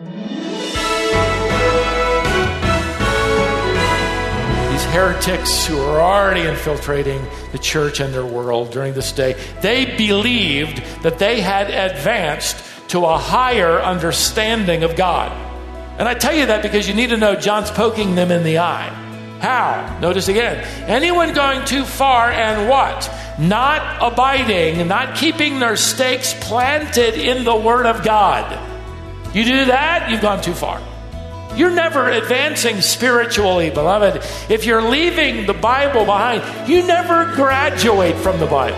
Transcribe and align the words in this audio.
These 0.00 0.06
heretics 4.94 5.66
who 5.66 5.80
are 5.80 6.00
already 6.00 6.42
infiltrating 6.42 7.20
the 7.50 7.58
church 7.58 7.98
and 7.98 8.14
their 8.14 8.24
world 8.24 8.70
during 8.70 8.94
this 8.94 9.10
day, 9.10 9.32
they 9.60 9.96
believed 9.96 10.84
that 11.02 11.18
they 11.18 11.40
had 11.40 11.70
advanced 11.70 12.62
to 12.90 13.06
a 13.06 13.18
higher 13.18 13.80
understanding 13.80 14.84
of 14.84 14.94
God. 14.94 15.32
And 15.98 16.06
I 16.06 16.14
tell 16.14 16.32
you 16.32 16.46
that 16.46 16.62
because 16.62 16.86
you 16.86 16.94
need 16.94 17.10
to 17.10 17.16
know 17.16 17.34
John's 17.34 17.72
poking 17.72 18.14
them 18.14 18.30
in 18.30 18.44
the 18.44 18.58
eye. 18.58 18.90
How? 19.40 19.98
Notice 20.00 20.28
again. 20.28 20.64
Anyone 20.86 21.34
going 21.34 21.64
too 21.64 21.84
far 21.84 22.30
and 22.30 22.68
what? 22.70 23.12
Not 23.36 24.12
abiding, 24.12 24.86
not 24.86 25.16
keeping 25.16 25.58
their 25.58 25.76
stakes 25.76 26.34
planted 26.40 27.14
in 27.14 27.42
the 27.42 27.56
Word 27.56 27.86
of 27.86 28.04
God. 28.04 28.77
You 29.38 29.44
do 29.44 29.66
that, 29.66 30.10
you've 30.10 30.20
gone 30.20 30.42
too 30.42 30.52
far. 30.52 30.82
You're 31.54 31.70
never 31.70 32.10
advancing 32.10 32.80
spiritually, 32.80 33.70
beloved. 33.70 34.20
If 34.50 34.66
you're 34.66 34.82
leaving 34.82 35.46
the 35.46 35.54
Bible 35.54 36.04
behind, 36.04 36.68
you 36.68 36.84
never 36.84 37.32
graduate 37.36 38.16
from 38.16 38.40
the 38.40 38.46
Bible. 38.46 38.76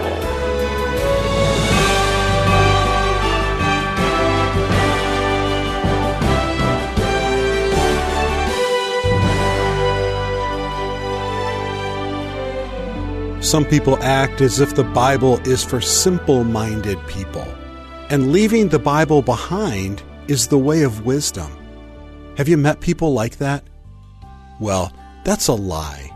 Some 13.43 13.65
people 13.65 13.97
act 14.03 14.43
as 14.43 14.61
if 14.61 14.75
the 14.75 14.85
Bible 14.85 15.39
is 15.49 15.65
for 15.65 15.81
simple 15.81 16.45
minded 16.45 16.99
people, 17.07 17.49
and 18.11 18.31
leaving 18.31 18.69
the 18.69 18.79
Bible 18.79 19.23
behind 19.23 20.03
is 20.29 20.49
the 20.49 20.59
way 20.59 20.83
of 20.83 21.07
wisdom. 21.07 21.51
Have 22.37 22.49
you 22.49 22.57
met 22.57 22.81
people 22.81 23.13
like 23.13 23.39
that? 23.39 23.65
Well, 24.61 24.93
that's 25.25 25.49
a 25.49 25.55
lie. 25.55 26.11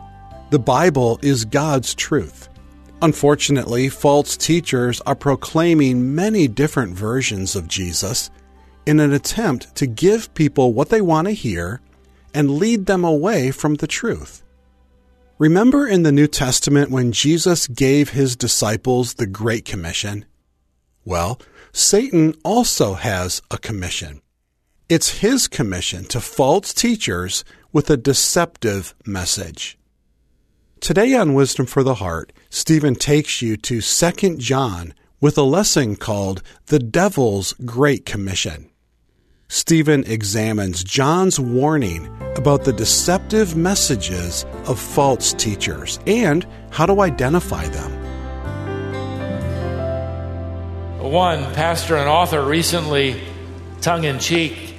The 0.50 0.58
Bible 0.58 1.18
is 1.22 1.44
God's 1.44 1.94
truth. 1.94 2.48
Unfortunately, 3.02 3.88
false 3.88 4.36
teachers 4.36 5.00
are 5.02 5.14
proclaiming 5.14 6.14
many 6.14 6.48
different 6.48 6.94
versions 6.94 7.56
of 7.56 7.68
Jesus 7.68 8.30
in 8.86 9.00
an 9.00 9.12
attempt 9.12 9.74
to 9.76 9.86
give 9.86 10.32
people 10.34 10.72
what 10.72 10.90
they 10.90 11.00
want 11.00 11.26
to 11.26 11.32
hear 11.32 11.80
and 12.32 12.52
lead 12.52 12.86
them 12.86 13.04
away 13.04 13.50
from 13.50 13.74
the 13.76 13.86
truth. 13.86 14.42
Remember 15.38 15.86
in 15.86 16.02
the 16.02 16.12
New 16.12 16.26
Testament 16.26 16.90
when 16.90 17.12
Jesus 17.12 17.66
gave 17.66 18.10
his 18.10 18.36
disciples 18.36 19.14
the 19.14 19.26
Great 19.26 19.64
Commission? 19.64 20.24
Well, 21.04 21.40
Satan 21.76 22.34
also 22.44 22.94
has 22.94 23.42
a 23.50 23.58
commission. 23.58 24.22
It's 24.88 25.18
his 25.18 25.48
commission 25.48 26.04
to 26.04 26.20
false 26.20 26.72
teachers 26.72 27.44
with 27.72 27.90
a 27.90 27.96
deceptive 27.96 28.94
message. 29.04 29.76
Today 30.78 31.14
on 31.16 31.34
Wisdom 31.34 31.66
for 31.66 31.82
the 31.82 31.96
Heart, 31.96 32.32
Stephen 32.48 32.94
takes 32.94 33.42
you 33.42 33.56
to 33.56 33.80
2 33.80 34.36
John 34.36 34.94
with 35.20 35.36
a 35.36 35.42
lesson 35.42 35.96
called 35.96 36.44
The 36.66 36.78
Devil's 36.78 37.54
Great 37.64 38.06
Commission. 38.06 38.70
Stephen 39.48 40.04
examines 40.04 40.84
John's 40.84 41.40
warning 41.40 42.06
about 42.36 42.62
the 42.62 42.72
deceptive 42.72 43.56
messages 43.56 44.46
of 44.66 44.78
false 44.78 45.32
teachers 45.32 45.98
and 46.06 46.46
how 46.70 46.86
to 46.86 47.00
identify 47.00 47.66
them. 47.66 48.03
One 51.14 51.54
pastor 51.54 51.94
and 51.94 52.08
author 52.08 52.44
recently, 52.44 53.22
tongue 53.80 54.02
in 54.02 54.18
cheek, 54.18 54.74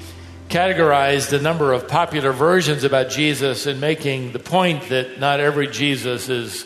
categorized 0.49 1.31
a 1.31 1.41
number 1.41 1.71
of 1.71 1.87
popular 1.87 2.33
versions 2.33 2.83
about 2.83 3.09
Jesus 3.09 3.67
and 3.67 3.79
making 3.79 4.33
the 4.33 4.39
point 4.39 4.89
that 4.89 5.17
not 5.17 5.39
every 5.39 5.67
Jesus 5.67 6.27
is 6.27 6.65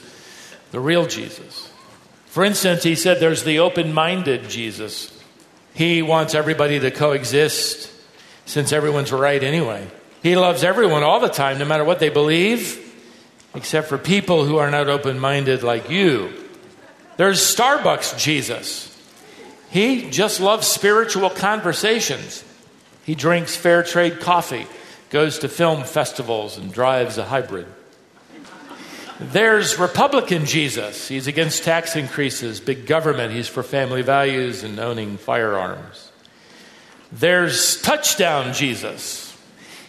the 0.72 0.80
real 0.80 1.06
Jesus. 1.06 1.72
For 2.26 2.44
instance, 2.44 2.82
he 2.82 2.96
said 2.96 3.20
there's 3.20 3.44
the 3.44 3.60
open 3.60 3.94
minded 3.94 4.50
Jesus. 4.50 5.16
He 5.76 6.02
wants 6.02 6.34
everybody 6.34 6.80
to 6.80 6.90
coexist 6.90 7.92
since 8.48 8.72
everyone's 8.72 9.12
right 9.12 9.44
anyway. 9.44 9.88
He 10.24 10.36
loves 10.36 10.64
everyone 10.64 11.04
all 11.04 11.20
the 11.20 11.30
time, 11.30 11.60
no 11.60 11.66
matter 11.66 11.84
what 11.84 12.00
they 12.00 12.10
believe, 12.10 12.92
except 13.54 13.88
for 13.88 14.00
people 14.00 14.46
who 14.46 14.58
are 14.58 14.72
not 14.72 14.90
open 14.90 15.20
minded 15.20 15.62
like 15.62 15.92
you. 15.92 16.34
There's 17.18 17.40
Starbucks 17.40 18.18
Jesus. 18.18 18.89
He 19.70 20.10
just 20.10 20.40
loves 20.40 20.68
spiritual 20.68 21.30
conversations. 21.30 22.44
He 23.04 23.16
drinks 23.16 23.56
fair 23.56 23.84
trade 23.84 24.20
coffee, 24.20 24.68
goes 25.10 25.40
to 25.40 25.50
film 25.50 25.84
festivals, 25.84 26.58
and 26.58 26.74
drives 26.74 27.18
a 27.18 27.26
hybrid. 27.26 27.68
There's 29.20 29.78
Republican 29.78 30.46
Jesus. 30.46 31.08
He's 31.08 31.28
against 31.28 31.64
tax 31.64 31.96
increases, 31.96 32.62
big 32.62 32.88
government. 32.88 33.34
He's 33.34 33.50
for 33.50 33.64
family 33.64 34.02
values 34.02 34.64
and 34.64 34.80
owning 34.80 35.18
firearms. 35.18 36.12
There's 37.12 37.82
touchdown 37.82 38.54
Jesus. 38.54 39.38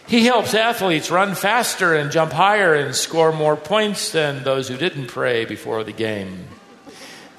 He 0.07 0.25
helps 0.25 0.53
athletes 0.53 1.09
run 1.09 1.35
faster 1.35 1.95
and 1.95 2.11
jump 2.11 2.33
higher 2.33 2.73
and 2.73 2.93
score 2.93 3.31
more 3.31 3.55
points 3.55 4.11
than 4.11 4.43
those 4.43 4.67
who 4.67 4.75
didn't 4.75 5.07
pray 5.07 5.45
before 5.45 5.85
the 5.85 5.93
game. 5.93 6.47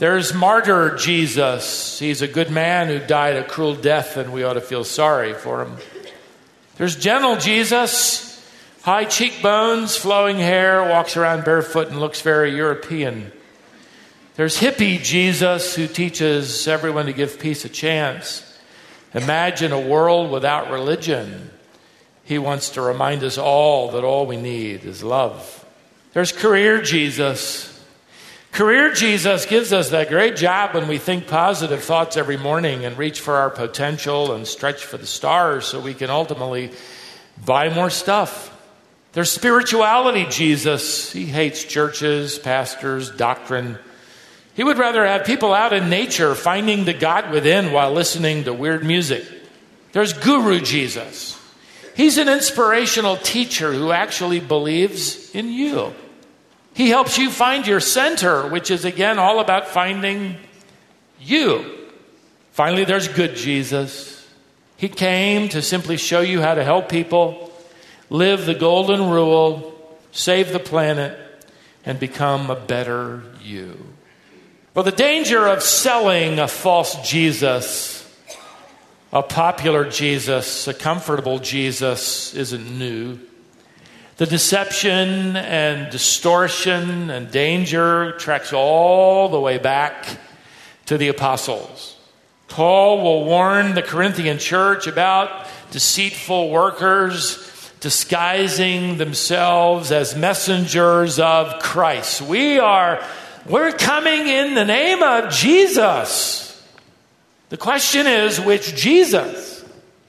There's 0.03 0.35
martyr 0.35 0.97
Jesus. 0.97 2.01
He's 2.01 2.23
a 2.23 2.27
good 2.27 2.51
man 2.51 2.89
who 2.89 2.99
died 2.99 3.37
a 3.37 3.45
cruel 3.45 3.77
death, 3.77 4.17
and 4.17 4.33
we 4.33 4.43
ought 4.43 4.55
to 4.55 4.61
feel 4.61 4.83
sorry 4.83 5.33
for 5.33 5.63
him. 5.63 5.77
There's 6.75 6.97
gentle 6.97 7.37
Jesus. 7.37 8.45
High 8.83 9.05
cheekbones, 9.05 9.97
flowing 9.97 10.39
hair, 10.39 10.83
walks 10.83 11.17
around 11.17 11.45
barefoot 11.45 11.87
and 11.87 12.01
looks 12.01 12.21
very 12.21 12.57
European. 12.57 13.31
There's 14.35 14.59
hippie 14.59 15.01
Jesus 15.01 15.77
who 15.77 15.87
teaches 15.87 16.67
everyone 16.67 17.07
to 17.07 17.13
give 17.13 17.39
peace 17.39 17.65
a 17.65 17.69
chance. 17.69 18.59
Imagine 19.15 19.71
a 19.71 19.79
world 19.79 20.33
without 20.33 20.73
religion. 20.73 21.53
He 22.25 22.39
wants 22.39 22.71
to 22.71 22.83
remind 22.83 23.23
us 23.23 23.39
all 23.39 23.93
that 23.93 24.03
all 24.03 24.27
we 24.27 24.37
need 24.37 24.85
is 24.85 25.05
love. 25.05 25.65
There's 26.13 26.33
career 26.33 26.83
Jesus. 26.83 27.72
Career 28.53 28.93
Jesus 28.93 29.47
gives 29.47 29.73
us 29.73 29.89
that 29.91 30.11
great 30.11 30.37
job 30.37 30.75
when 30.75 30.87
we 30.87 30.99
think 30.99 31.27
positive 31.27 31.83
thoughts 31.83 32.19
every 32.19 32.37
morning 32.37 32.85
and 32.85 32.99
reach 32.99 33.19
for 33.21 33.37
our 33.37 33.49
potential 33.49 34.33
and 34.33 34.47
stretch 34.47 34.85
for 34.85 34.99
the 34.99 35.07
stars 35.07 35.67
so 35.67 35.81
we 35.81 35.95
can 35.95 36.11
ultimately 36.11 36.71
buy 37.47 37.71
more 37.71 37.89
stuff. 37.89 38.51
There's 39.13 39.33
spirituality 39.33 40.27
Jesus. 40.29 41.11
He 41.11 41.25
hates 41.25 41.65
churches, 41.65 42.39
pastors, 42.39 43.11
doctrine. 43.11 43.79
He 44.53 44.65
would 44.65 44.77
rather 44.77 45.07
have 45.07 45.25
people 45.25 45.55
out 45.55 45.73
in 45.73 45.89
nature 45.89 46.35
finding 46.35 46.85
the 46.85 46.93
God 46.93 47.31
within 47.31 47.73
while 47.73 47.93
listening 47.93 48.45
to 48.45 48.53
weird 48.53 48.85
music. 48.85 49.25
There's 49.93 50.13
Guru 50.13 50.61
Jesus. 50.61 51.41
He's 51.97 52.19
an 52.19 52.29
inspirational 52.29 53.17
teacher 53.17 53.73
who 53.73 53.93
actually 53.93 54.41
believes 54.41 55.35
in 55.35 55.49
you. 55.49 55.95
He 56.75 56.89
helps 56.89 57.19
you 57.19 57.31
find 57.31 57.67
your 57.67 57.81
center, 57.81 58.49
which 58.49 58.71
is 58.71 58.85
again 58.85 59.19
all 59.19 59.41
about 59.41 59.69
finding 59.69 60.37
you. 61.21 61.71
Finally, 62.53 62.85
there's 62.85 63.09
good 63.09 63.37
Jesus. 63.37 64.27
He 64.77 64.89
came 64.89 65.49
to 65.51 65.63
simply 65.63 65.97
show 65.97 66.21
you 66.21 66.41
how 66.41 66.55
to 66.55 66.65
help 66.65 66.89
people 66.89 67.53
live 68.11 68.47
the 68.47 68.55
golden 68.55 69.11
rule, 69.11 69.75
save 70.13 70.53
the 70.53 70.59
planet, 70.59 71.19
and 71.85 71.99
become 71.99 72.51
a 72.51 72.57
better 72.57 73.23
you. 73.43 73.79
Well, 74.75 74.85
the 74.85 74.93
danger 74.93 75.47
of 75.47 75.63
selling 75.63 76.39
a 76.39 76.49
false 76.49 77.09
Jesus, 77.09 77.99
a 79.13 79.23
popular 79.23 79.89
Jesus, 79.89 80.67
a 80.67 80.75
comfortable 80.75 81.39
Jesus, 81.39 82.35
isn't 82.35 82.79
new. 82.79 83.19
The 84.23 84.29
deception 84.29 85.35
and 85.35 85.91
distortion 85.91 87.11
and 87.11 87.29
danger 87.33 88.13
tracks 88.19 88.53
all 88.53 89.29
the 89.29 89.41
way 89.41 89.59
back 89.59 90.07
to 90.87 90.97
the 90.97 91.09
apostles. 91.09 91.97
Paul 92.47 93.03
will 93.03 93.25
warn 93.25 93.75
the 93.75 93.83
Corinthian 93.83 94.39
church 94.39 94.87
about 94.87 95.49
deceitful 95.73 96.51
workers 96.51 97.73
disguising 97.81 98.97
themselves 98.97 99.91
as 99.91 100.15
messengers 100.15 101.19
of 101.19 101.61
Christ. 101.61 102.23
We 102.23 102.61
are 102.61 103.05
we're 103.49 103.73
coming 103.73 104.29
in 104.29 104.55
the 104.55 104.65
name 104.65 105.03
of 105.03 105.33
Jesus. 105.33 106.65
The 107.49 107.57
question 107.57 108.07
is, 108.07 108.41
which 108.41 108.77
Jesus? 108.77 109.52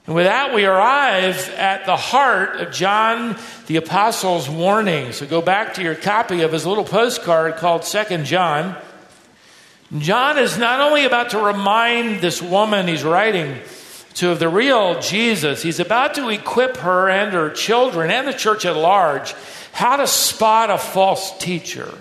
And 0.06 0.14
with 0.14 0.26
that, 0.26 0.54
we 0.54 0.66
arrive 0.66 1.48
at 1.56 1.86
the 1.86 1.96
heart 1.96 2.60
of 2.60 2.72
John 2.72 3.38
the 3.66 3.76
Apostle's 3.76 4.48
warning. 4.48 5.12
So 5.12 5.26
go 5.26 5.40
back 5.40 5.74
to 5.74 5.82
your 5.82 5.94
copy 5.94 6.42
of 6.42 6.52
his 6.52 6.66
little 6.66 6.84
postcard 6.84 7.56
called 7.56 7.84
Second 7.84 8.26
John. 8.26 8.76
John 9.98 10.38
is 10.38 10.58
not 10.58 10.80
only 10.80 11.04
about 11.04 11.30
to 11.30 11.38
remind 11.38 12.20
this 12.20 12.42
woman 12.42 12.86
he's 12.86 13.04
writing 13.04 13.60
to 14.14 14.30
of 14.30 14.38
the 14.38 14.48
real 14.48 15.00
Jesus. 15.00 15.62
He's 15.62 15.80
about 15.80 16.14
to 16.16 16.28
equip 16.28 16.76
her 16.78 17.08
and 17.08 17.32
her 17.32 17.50
children 17.50 18.10
and 18.10 18.28
the 18.28 18.32
church 18.32 18.64
at 18.64 18.76
large 18.76 19.34
how 19.72 19.96
to 19.96 20.06
spot 20.06 20.70
a 20.70 20.78
false 20.78 21.36
teacher. 21.38 21.92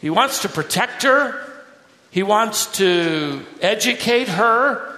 He 0.00 0.08
wants 0.08 0.42
to 0.42 0.48
protect 0.48 1.02
her, 1.02 1.40
he 2.10 2.22
wants 2.22 2.66
to 2.78 3.44
educate 3.60 4.28
her. 4.28 4.93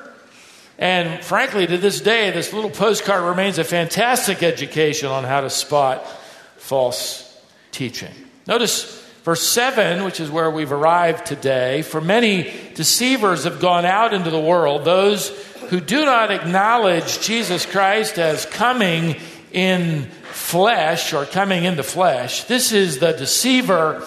And 0.79 1.25
frankly, 1.25 1.67
to 1.67 1.79
this 1.79 2.01
day, 2.01 2.31
this 2.31 2.53
little 2.53 2.71
postcard 2.71 3.25
remains 3.25 3.59
a 3.59 3.65
fantastic 3.65 4.43
education 4.43 5.09
on 5.09 5.25
how 5.25 5.41
to 5.41 5.51
spot 5.51 6.07
false 6.57 7.23
teaching. 7.73 8.13
Notice 8.47 9.03
verse 9.25 9.43
7, 9.43 10.05
which 10.05 10.21
is 10.21 10.31
where 10.31 10.51
we've 10.51 10.73
arrived 10.73 11.27
today. 11.27 11.83
For 11.83 12.01
many 12.01 12.53
deceivers 12.75 13.45
have 13.45 13.61
gone 13.61 13.87
out 13.87 14.13
into 14.13 14.31
the 14.31 14.41
world, 14.41 14.85
those 14.85 15.31
who 15.71 15.81
do 15.81 16.05
not 16.05 16.31
acknowledge 16.31 17.21
Jesus 17.21 17.65
Christ 17.67 18.19
as 18.19 18.45
coming 18.47 19.17
in 19.53 20.05
flesh 20.31 21.13
or 21.13 21.25
coming 21.25 21.65
in 21.65 21.77
the 21.77 21.83
flesh. 21.83 22.45
This 22.45 22.73
is 22.73 22.99
the 22.99 23.13
deceiver 23.13 24.07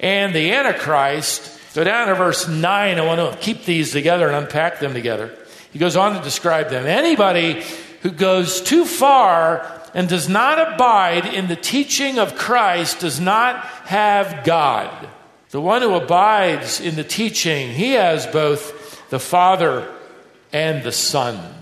and 0.00 0.34
the 0.34 0.52
Antichrist. 0.52 1.60
Go 1.74 1.84
down 1.84 2.08
to 2.08 2.14
verse 2.16 2.48
9. 2.48 2.98
I 2.98 3.06
want 3.06 3.32
to 3.32 3.38
keep 3.38 3.64
these 3.64 3.92
together 3.92 4.26
and 4.26 4.36
unpack 4.36 4.80
them 4.80 4.94
together. 4.94 5.34
He 5.72 5.78
goes 5.78 5.96
on 5.96 6.16
to 6.16 6.22
describe 6.22 6.70
them. 6.70 6.86
Anybody 6.86 7.62
who 8.02 8.10
goes 8.10 8.60
too 8.60 8.84
far 8.84 9.80
and 9.94 10.08
does 10.08 10.28
not 10.28 10.74
abide 10.74 11.26
in 11.26 11.48
the 11.48 11.56
teaching 11.56 12.18
of 12.18 12.36
Christ 12.36 13.00
does 13.00 13.20
not 13.20 13.64
have 13.86 14.44
God. 14.44 15.08
The 15.50 15.60
one 15.60 15.82
who 15.82 15.94
abides 15.94 16.80
in 16.80 16.94
the 16.96 17.04
teaching, 17.04 17.70
he 17.70 17.92
has 17.92 18.26
both 18.26 19.08
the 19.10 19.18
Father 19.18 19.92
and 20.52 20.82
the 20.82 20.92
Son. 20.92 21.54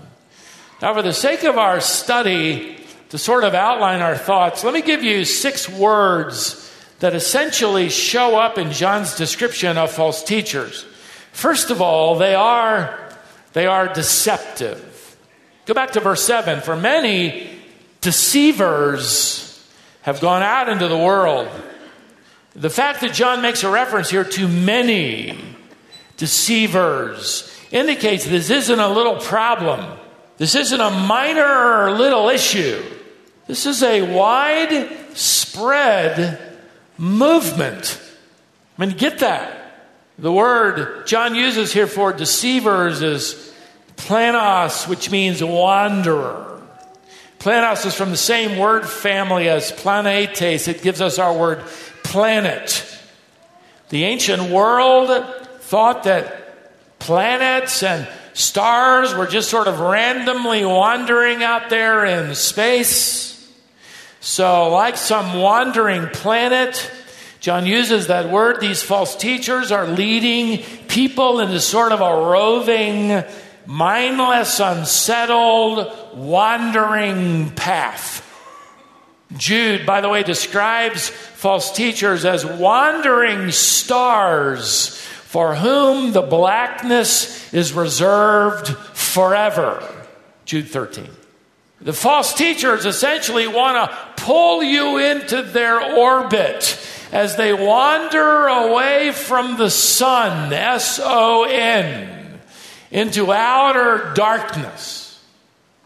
Now, 0.81 0.93
for 0.93 1.01
the 1.01 1.13
sake 1.13 1.43
of 1.43 1.57
our 1.57 1.79
study, 1.79 2.77
to 3.09 3.17
sort 3.17 3.43
of 3.43 3.53
outline 3.53 4.01
our 4.01 4.17
thoughts, 4.17 4.63
let 4.63 4.73
me 4.73 4.81
give 4.81 5.03
you 5.03 5.23
six 5.23 5.69
words 5.69 6.63
that 6.99 7.15
essentially 7.15 7.89
show 7.89 8.37
up 8.37 8.57
in 8.57 8.71
John's 8.71 9.15
description 9.15 9.77
of 9.77 9.91
false 9.91 10.23
teachers. 10.23 10.85
First 11.31 11.69
of 11.69 11.81
all, 11.81 12.17
they 12.17 12.35
are 12.35 13.06
they 13.57 13.65
are 13.65 13.91
deceptive. 13.91 15.17
Go 15.65 15.73
back 15.73 15.93
to 15.93 15.99
verse 15.99 16.23
7. 16.23 16.61
For 16.61 16.75
many 16.75 17.49
deceivers 18.01 19.67
have 20.03 20.21
gone 20.21 20.43
out 20.43 20.69
into 20.69 20.87
the 20.87 20.95
world. 20.95 21.49
The 22.53 22.69
fact 22.69 23.01
that 23.01 23.13
John 23.13 23.41
makes 23.41 23.63
a 23.63 23.71
reference 23.71 24.11
here 24.11 24.23
to 24.23 24.47
many 24.47 25.39
deceivers 26.17 27.51
indicates 27.71 28.25
this 28.25 28.51
isn't 28.51 28.79
a 28.79 28.89
little 28.89 29.15
problem. 29.15 29.97
This 30.37 30.53
isn't 30.53 30.79
a 30.79 30.91
minor 30.91 31.89
little 31.89 32.29
issue. 32.29 32.83
This 33.47 33.65
is 33.65 33.81
a 33.81 34.03
widespread 34.03 34.99
movement. 36.99 37.99
I 38.77 38.85
mean, 38.85 38.95
get 38.95 39.17
that. 39.19 39.66
The 40.19 40.31
word 40.31 41.05
John 41.05 41.35
uses 41.35 41.71
here 41.71 41.85
for 41.85 42.11
deceivers 42.11 43.01
is 43.03 43.53
planos, 43.97 44.87
which 44.87 45.11
means 45.11 45.43
wanderer. 45.43 46.61
Planos 47.39 47.85
is 47.85 47.93
from 47.93 48.09
the 48.09 48.17
same 48.17 48.57
word 48.57 48.87
family 48.87 49.47
as 49.47 49.71
planetes. 49.71 50.67
It 50.67 50.81
gives 50.81 51.01
us 51.01 51.19
our 51.19 51.37
word 51.37 51.59
planet. 52.03 52.83
The 53.89 54.05
ancient 54.05 54.49
world 54.51 55.23
thought 55.59 56.03
that 56.03 56.99
planets 56.99 57.83
and 57.83 58.07
stars 58.33 59.13
were 59.13 59.27
just 59.27 59.49
sort 59.49 59.67
of 59.67 59.79
randomly 59.79 60.65
wandering 60.65 61.43
out 61.43 61.69
there 61.69 62.05
in 62.05 62.33
space. 62.33 63.33
So, 64.19 64.69
like 64.69 64.97
some 64.97 65.39
wandering 65.39 66.07
planet, 66.07 66.91
John 67.47 67.65
uses 67.65 68.07
that 68.07 68.29
word. 68.29 68.59
These 68.59 68.83
false 68.83 69.15
teachers 69.15 69.71
are 69.71 69.87
leading 69.87 70.57
people 70.89 71.39
into 71.39 71.61
sort 71.61 71.93
of 71.93 72.01
a 72.01 72.27
roving, 72.29 73.23
mindless, 73.65 74.59
unsettled, 74.59 75.89
wandering 76.13 77.51
path. 77.51 78.21
Jude, 79.37 79.85
by 79.85 80.01
the 80.01 80.09
way, 80.09 80.23
describes 80.23 81.07
false 81.07 81.71
teachers 81.71 82.25
as 82.25 82.45
wandering 82.45 83.51
stars 83.51 84.99
for 84.99 85.55
whom 85.55 86.11
the 86.11 86.23
blackness 86.23 87.53
is 87.53 87.71
reserved 87.71 88.67
forever. 88.67 89.87
Jude 90.43 90.67
13. 90.67 91.07
The 91.79 91.93
false 91.93 92.33
teachers 92.33 92.85
essentially 92.85 93.47
want 93.47 93.89
to 93.89 93.97
pull 94.21 94.61
you 94.61 94.97
into 94.97 95.43
their 95.43 95.95
orbit 95.95 96.77
as 97.11 97.35
they 97.35 97.53
wander 97.53 98.47
away 98.47 99.11
from 99.11 99.57
the 99.57 99.69
sun, 99.69 100.51
S 100.51 100.99
O 101.03 101.43
N, 101.43 102.39
into 102.91 103.31
outer 103.31 104.13
darkness, 104.13 105.23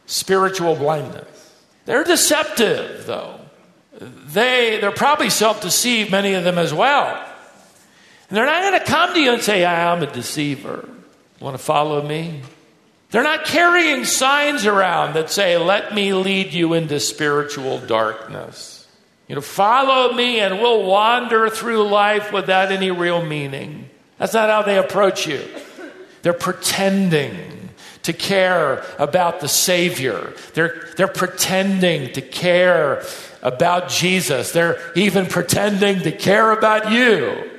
spiritual 0.05 0.75
blindness. 0.75 1.27
They're 1.85 2.03
deceptive, 2.03 3.05
though. 3.05 3.39
They, 3.99 4.79
they're 4.79 4.91
probably 4.91 5.29
self 5.29 5.61
deceived, 5.61 6.11
many 6.11 6.33
of 6.33 6.43
them 6.43 6.57
as 6.57 6.73
well. 6.73 7.27
And 8.29 8.37
they're 8.37 8.45
not 8.45 8.61
going 8.61 8.79
to 8.79 8.85
come 8.85 9.13
to 9.13 9.19
you 9.19 9.33
and 9.33 9.41
say, 9.41 9.65
I'm 9.65 10.01
a 10.01 10.11
deceiver. 10.11 10.87
Want 11.39 11.57
to 11.57 11.63
follow 11.63 12.01
me? 12.01 12.41
They're 13.09 13.23
not 13.23 13.45
carrying 13.45 14.05
signs 14.05 14.65
around 14.65 15.15
that 15.15 15.29
say, 15.29 15.57
Let 15.57 15.93
me 15.93 16.13
lead 16.13 16.53
you 16.53 16.73
into 16.73 16.99
spiritual 16.99 17.79
darkness. 17.79 18.80
You 19.31 19.35
know, 19.35 19.41
follow 19.41 20.11
me 20.11 20.41
and 20.41 20.59
we'll 20.59 20.83
wander 20.83 21.49
through 21.49 21.87
life 21.87 22.33
without 22.33 22.69
any 22.69 22.91
real 22.91 23.23
meaning. 23.23 23.89
That's 24.17 24.33
not 24.33 24.49
how 24.49 24.63
they 24.63 24.77
approach 24.77 25.25
you. 25.25 25.41
They're 26.21 26.33
pretending 26.33 27.69
to 28.03 28.11
care 28.11 28.83
about 28.99 29.39
the 29.39 29.47
Savior. 29.47 30.33
They're, 30.53 30.85
they're 30.97 31.07
pretending 31.07 32.11
to 32.11 32.21
care 32.21 33.05
about 33.41 33.87
Jesus. 33.87 34.51
They're 34.51 34.81
even 34.97 35.27
pretending 35.27 36.01
to 36.01 36.11
care 36.11 36.51
about 36.51 36.91
you. 36.91 37.49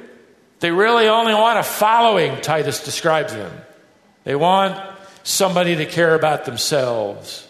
They 0.60 0.72
really 0.72 1.08
only 1.08 1.32
want 1.32 1.58
a 1.58 1.62
following, 1.62 2.38
Titus 2.42 2.84
describes 2.84 3.32
them. 3.32 3.50
They 4.24 4.34
want 4.36 4.78
somebody 5.22 5.76
to 5.76 5.86
care 5.86 6.14
about 6.14 6.44
themselves. 6.44 7.48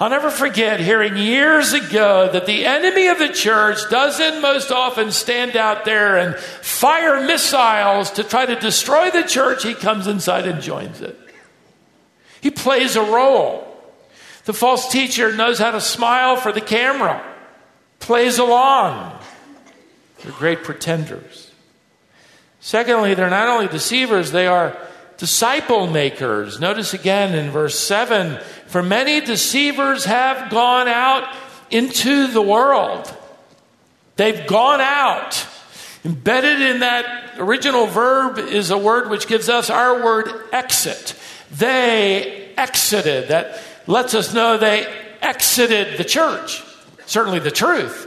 I'll 0.00 0.08
never 0.08 0.30
forget 0.30 0.80
hearing 0.80 1.18
years 1.18 1.74
ago 1.74 2.30
that 2.32 2.46
the 2.46 2.64
enemy 2.64 3.08
of 3.08 3.18
the 3.18 3.28
church 3.28 3.76
doesn't 3.90 4.40
most 4.40 4.72
often 4.72 5.12
stand 5.12 5.56
out 5.56 5.84
there 5.84 6.16
and 6.16 6.34
fire 6.36 7.20
missiles 7.26 8.10
to 8.12 8.24
try 8.24 8.46
to 8.46 8.56
destroy 8.56 9.10
the 9.10 9.24
church. 9.24 9.62
He 9.62 9.74
comes 9.74 10.06
inside 10.06 10.46
and 10.46 10.62
joins 10.62 11.02
it. 11.02 11.18
He 12.40 12.50
plays 12.50 12.96
a 12.96 13.02
role. 13.02 13.66
The 14.46 14.54
false 14.54 14.90
teacher 14.90 15.36
knows 15.36 15.58
how 15.58 15.72
to 15.72 15.82
smile 15.82 16.36
for 16.36 16.50
the 16.50 16.62
camera, 16.62 17.22
plays 17.98 18.38
along. 18.38 19.18
They're 20.22 20.32
great 20.32 20.64
pretenders. 20.64 21.50
Secondly, 22.60 23.12
they're 23.12 23.28
not 23.28 23.48
only 23.48 23.68
deceivers, 23.68 24.32
they 24.32 24.46
are 24.46 24.78
disciple 25.20 25.86
makers. 25.86 26.58
Notice 26.58 26.94
again 26.94 27.34
in 27.34 27.50
verse 27.50 27.78
7 27.78 28.40
For 28.66 28.82
many 28.82 29.20
deceivers 29.20 30.06
have 30.06 30.50
gone 30.50 30.88
out 30.88 31.32
into 31.70 32.26
the 32.26 32.42
world. 32.42 33.14
They've 34.16 34.46
gone 34.46 34.80
out. 34.80 35.46
Embedded 36.06 36.62
in 36.62 36.80
that 36.80 37.34
original 37.38 37.86
verb 37.86 38.38
is 38.38 38.70
a 38.70 38.78
word 38.78 39.10
which 39.10 39.28
gives 39.28 39.50
us 39.50 39.68
our 39.68 40.02
word 40.02 40.30
exit. 40.52 41.14
They 41.50 42.52
exited. 42.56 43.28
That 43.28 43.60
lets 43.86 44.14
us 44.14 44.32
know 44.32 44.56
they 44.56 44.86
exited 45.20 45.98
the 45.98 46.04
church. 46.04 46.64
Certainly 47.04 47.40
the 47.40 47.50
truth. 47.50 48.06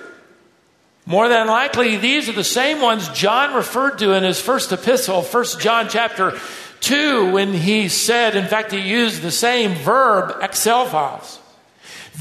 More 1.06 1.30
than 1.30 1.46
likely, 1.48 1.98
these 1.98 2.28
are 2.28 2.34
the 2.34 2.44
same 2.44 2.82
ones 2.82 3.08
John 3.10 3.54
referred 3.54 4.00
to 4.00 4.14
in 4.14 4.24
his 4.24 4.42
first 4.42 4.72
epistle, 4.72 5.22
1 5.22 5.46
John 5.60 5.90
chapter 5.90 6.40
2 6.84 7.32
when 7.32 7.54
he 7.54 7.88
said, 7.88 8.36
in 8.36 8.46
fact, 8.46 8.72
he 8.72 8.80
used 8.80 9.22
the 9.22 9.32
same 9.32 9.72
verb, 9.74 10.42
exelphos. 10.42 11.40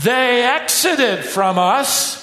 They 0.05 0.45
exited 0.45 1.25
from 1.25 1.59
us, 1.59 2.21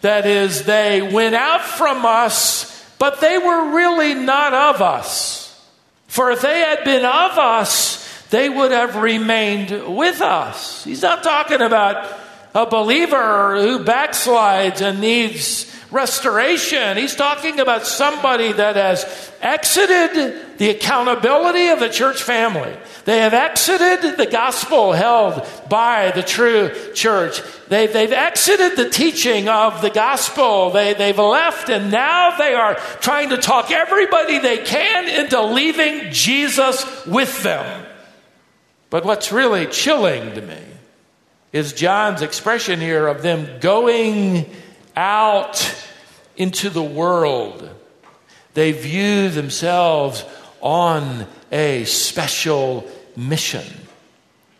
that 0.00 0.26
is, 0.26 0.64
they 0.64 1.00
went 1.00 1.34
out 1.34 1.62
from 1.62 2.04
us, 2.04 2.84
but 2.98 3.20
they 3.20 3.38
were 3.38 3.74
really 3.74 4.14
not 4.14 4.52
of 4.52 4.82
us. 4.82 5.64
For 6.08 6.30
if 6.32 6.42
they 6.42 6.60
had 6.60 6.84
been 6.84 7.04
of 7.04 7.38
us, 7.38 8.26
they 8.30 8.48
would 8.48 8.72
have 8.72 8.96
remained 8.96 9.96
with 9.96 10.20
us. 10.20 10.82
He's 10.84 11.02
not 11.02 11.22
talking 11.22 11.60
about 11.60 12.12
a 12.54 12.66
believer 12.66 13.60
who 13.60 13.84
backslides 13.84 14.80
and 14.80 15.00
needs 15.00 15.72
restoration. 15.90 16.96
He's 16.96 17.14
talking 17.14 17.60
about 17.60 17.86
somebody 17.86 18.52
that 18.52 18.76
has 18.76 19.32
exited 19.40 20.58
the 20.58 20.70
accountability 20.70 21.68
of 21.68 21.80
the 21.80 21.88
church 21.88 22.22
family. 22.22 22.76
They 23.04 23.18
have 23.18 23.34
exited 23.34 24.16
the 24.16 24.26
gospel 24.26 24.92
held 24.92 25.46
by 25.68 26.10
the 26.10 26.22
true 26.22 26.70
church. 26.94 27.40
They, 27.68 27.86
they've 27.86 28.12
exited 28.12 28.76
the 28.76 28.90
teaching 28.90 29.48
of 29.48 29.80
the 29.80 29.90
gospel. 29.90 30.70
They, 30.70 30.94
they've 30.94 31.18
left, 31.18 31.68
and 31.68 31.90
now 31.90 32.36
they 32.36 32.54
are 32.54 32.74
trying 33.00 33.30
to 33.30 33.36
talk 33.36 33.70
everybody 33.70 34.38
they 34.38 34.58
can 34.58 35.08
into 35.08 35.40
leaving 35.42 36.10
Jesus 36.12 37.06
with 37.06 37.42
them. 37.42 37.86
But 38.90 39.04
what's 39.04 39.30
really 39.30 39.66
chilling 39.66 40.34
to 40.34 40.42
me 40.42 40.58
is 41.52 41.72
John's 41.72 42.22
expression 42.22 42.80
here 42.80 43.06
of 43.06 43.22
them 43.22 43.60
going 43.60 44.50
out 44.96 45.84
into 46.36 46.70
the 46.70 46.82
world. 46.82 47.68
They 48.54 48.72
view 48.72 49.28
themselves 49.28 50.24
on 50.60 51.26
a 51.52 51.84
special 51.84 52.88
mission. 53.16 53.64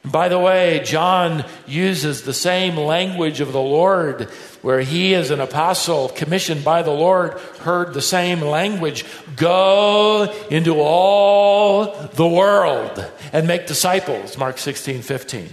By 0.05 0.29
the 0.29 0.39
way, 0.39 0.83
John 0.85 1.45
uses 1.67 2.23
the 2.23 2.33
same 2.33 2.77
language 2.77 3.41
of 3.41 3.53
the 3.53 3.61
Lord 3.61 4.31
where 4.63 4.81
he, 4.81 5.15
as 5.15 5.33
an 5.33 5.41
apostle 5.41 6.11
commissioned 6.11 6.65
by 6.65 6.83
the 6.83 6.93
Lord, 6.93 7.33
heard 7.61 7.93
the 7.93 8.03
same 8.03 8.41
language 8.41 9.05
go 9.35 10.33
into 10.49 10.81
all 10.81 11.87
the 12.15 12.29
world 12.29 13.05
and 13.33 13.49
make 13.49 13.67
disciples. 13.67 14.39
Mark 14.39 14.59
16, 14.59 15.03
15. 15.03 15.49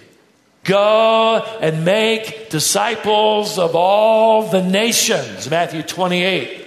Go 0.63 1.37
and 1.59 1.83
make 1.83 2.49
disciples 2.49 3.59
of 3.59 3.75
all 3.75 4.49
the 4.49 4.61
nations. 4.61 5.49
Matthew 5.49 5.83
28, 5.83 6.65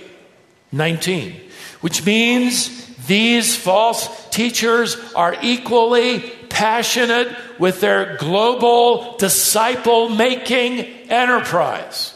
19. 0.72 1.40
Which 1.80 2.04
means 2.04 2.86
these 3.06 3.56
false 3.56 4.28
teachers 4.28 4.96
are 5.14 5.36
equally 5.42 6.20
passionate 6.48 7.34
with 7.58 7.80
their 7.80 8.16
global 8.16 9.16
disciple 9.16 10.08
making 10.08 10.80
enterprise. 11.10 12.12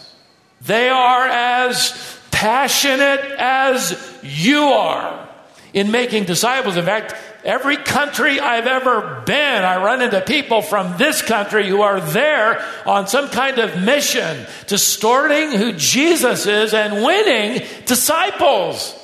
They 0.62 0.88
are 0.88 1.26
as 1.26 2.18
passionate 2.30 3.20
as 3.38 4.18
you 4.22 4.64
are 4.64 5.28
in 5.72 5.90
making 5.90 6.24
disciples. 6.24 6.76
In 6.76 6.84
fact, 6.84 7.14
every 7.44 7.76
country 7.76 8.40
I've 8.40 8.66
ever 8.66 9.22
been, 9.24 9.64
I 9.64 9.82
run 9.82 10.02
into 10.02 10.20
people 10.20 10.62
from 10.62 10.96
this 10.98 11.22
country 11.22 11.68
who 11.68 11.82
are 11.82 12.00
there 12.00 12.64
on 12.86 13.06
some 13.06 13.28
kind 13.28 13.58
of 13.58 13.82
mission, 13.82 14.46
distorting 14.66 15.52
who 15.52 15.72
Jesus 15.72 16.46
is 16.46 16.74
and 16.74 17.04
winning 17.04 17.66
disciples. 17.86 18.96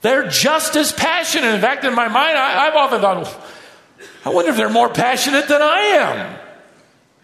They're 0.00 0.28
just 0.28 0.76
as 0.76 0.92
passionate. 0.92 1.54
In 1.54 1.60
fact, 1.60 1.84
in 1.84 1.94
my 1.94 2.08
mind, 2.08 2.36
I, 2.36 2.66
have 2.66 2.74
often 2.74 3.00
thought, 3.00 3.40
I 4.24 4.28
wonder 4.30 4.50
if 4.50 4.56
they're 4.56 4.68
more 4.68 4.90
passionate 4.90 5.48
than 5.48 5.62
I 5.62 5.78
am. 5.78 6.38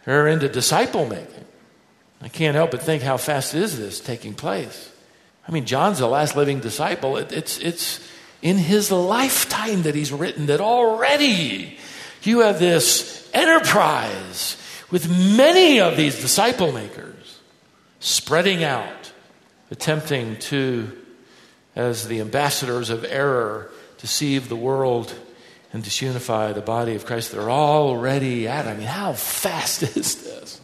They're 0.05 0.29
into 0.29 0.49
disciple 0.49 1.07
making. 1.07 1.45
I 2.23 2.29
can't 2.29 2.55
help 2.55 2.71
but 2.71 2.83
think 2.83 3.03
how 3.03 3.17
fast 3.17 3.55
is 3.55 3.79
this 3.79 4.01
taking 4.01 4.35
place. 4.35 4.91
I 5.47 5.53
mean, 5.53 5.65
John's 5.65 5.99
the 5.99 6.07
last 6.07 6.37
living 6.37 6.61
disciple. 6.61 7.17
It, 7.17 7.33
it's, 7.33 7.59
it's 7.59 8.01
in 8.43 8.57
his 8.57 8.91
lifetime 8.91 9.83
that 9.83 9.95
he's 9.95 10.13
written 10.13 10.47
that 10.47 10.61
already 10.61 11.79
you 12.23 12.41
have 12.41 12.59
this 12.59 13.29
enterprise 13.33 14.57
with 14.91 15.09
many 15.37 15.81
of 15.81 15.97
these 15.97 16.21
disciple 16.21 16.73
makers 16.73 17.39
spreading 18.01 18.65
out, 18.65 19.13
attempting 19.71 20.37
to 20.39 20.91
as 21.77 22.09
the 22.09 22.21
ambassadors 22.21 22.91
of 22.91 23.05
error 23.05 23.71
deceive 23.99 24.49
the 24.49 24.57
world 24.57 25.15
and 25.73 25.85
disunify 25.85 26.53
the 26.53 26.61
body 26.61 26.95
of 26.95 27.07
Christ. 27.07 27.31
They're 27.33 27.51
already 27.51 28.49
at 28.49 28.67
it. 28.67 28.71
I 28.71 28.75
mean, 28.75 28.87
how 28.87 29.13
fast 29.13 29.83
is 29.97 30.23
this? 30.25 30.61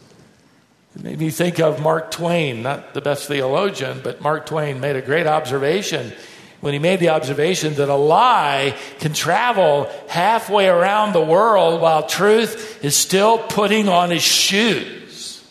It 0.97 1.05
made 1.05 1.19
me 1.19 1.31
think 1.31 1.61
of 1.61 1.81
Mark 1.81 2.11
Twain, 2.11 2.63
not 2.63 2.95
the 2.95 3.03
best 3.03 3.29
theologian, 3.29 4.01
but 4.03 4.23
Mark 4.23 4.47
Twain 4.47 4.81
made 4.81 4.97
a 4.97 5.03
great 5.03 5.27
observation 5.27 6.13
when 6.61 6.73
he 6.73 6.79
made 6.79 7.01
the 7.01 7.11
observation 7.11 7.75
that 7.75 7.89
a 7.89 7.95
lie 7.95 8.77
can 8.99 9.13
travel 9.13 9.91
halfway 10.09 10.69
around 10.69 11.13
the 11.13 11.21
world 11.21 11.81
while 11.81 12.07
truth 12.07 12.85
is 12.85 12.97
still 12.97 13.39
putting 13.39 13.89
on 13.89 14.11
his 14.11 14.23
shoes. 14.23 15.45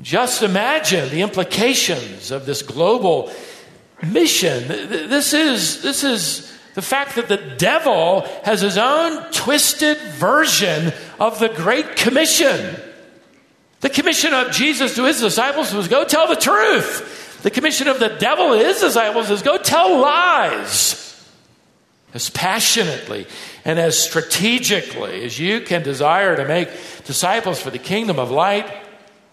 Just 0.00 0.42
imagine 0.42 1.08
the 1.08 1.22
implications 1.22 2.30
of 2.30 2.46
this 2.46 2.62
global 2.62 3.32
mission. 4.02 4.68
This 4.68 5.32
is, 5.32 5.82
this 5.82 6.04
is 6.04 6.52
the 6.74 6.82
fact 6.82 7.16
that 7.16 7.28
the 7.28 7.38
devil 7.38 8.20
has 8.44 8.60
his 8.60 8.76
own 8.76 9.32
twisted 9.32 9.96
version 9.96 10.92
of 11.18 11.38
the 11.38 11.48
Great 11.48 11.96
Commission. 11.96 12.76
The 13.80 13.88
commission 13.88 14.34
of 14.34 14.52
Jesus 14.52 14.94
to 14.96 15.04
his 15.04 15.20
disciples 15.20 15.72
was 15.72 15.88
go 15.88 16.04
tell 16.04 16.28
the 16.28 16.36
truth. 16.36 17.25
The 17.42 17.50
commission 17.50 17.88
of 17.88 18.00
the 18.00 18.08
devil 18.08 18.50
to 18.50 18.58
his 18.58 18.80
disciples 18.80 19.30
is 19.30 19.42
go 19.42 19.58
tell 19.58 20.00
lies. 20.00 21.02
As 22.14 22.30
passionately 22.30 23.26
and 23.64 23.78
as 23.78 23.98
strategically 23.98 25.24
as 25.24 25.38
you 25.38 25.60
can 25.60 25.82
desire 25.82 26.34
to 26.36 26.46
make 26.46 26.70
disciples 27.04 27.60
for 27.60 27.70
the 27.70 27.78
kingdom 27.78 28.18
of 28.18 28.30
light, 28.30 28.72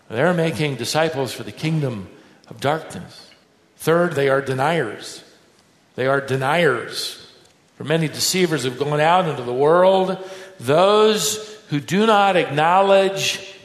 they're 0.10 0.34
making 0.34 0.76
disciples 0.76 1.32
for 1.32 1.44
the 1.44 1.52
kingdom 1.52 2.10
of 2.50 2.60
darkness. 2.60 3.30
Third, 3.78 4.14
they 4.14 4.28
are 4.30 4.42
deniers. 4.42 5.24
They 5.96 6.08
are 6.08 6.20
deniers. 6.20 7.26
For 7.78 7.84
many 7.84 8.08
deceivers 8.08 8.64
have 8.66 8.78
gone 8.78 9.00
out 9.00 9.28
into 9.28 9.44
the 9.44 9.54
world, 9.54 10.18
those 10.60 11.38
who 11.70 11.80
do 11.80 12.06
not 12.06 12.36
acknowledge 12.36 13.56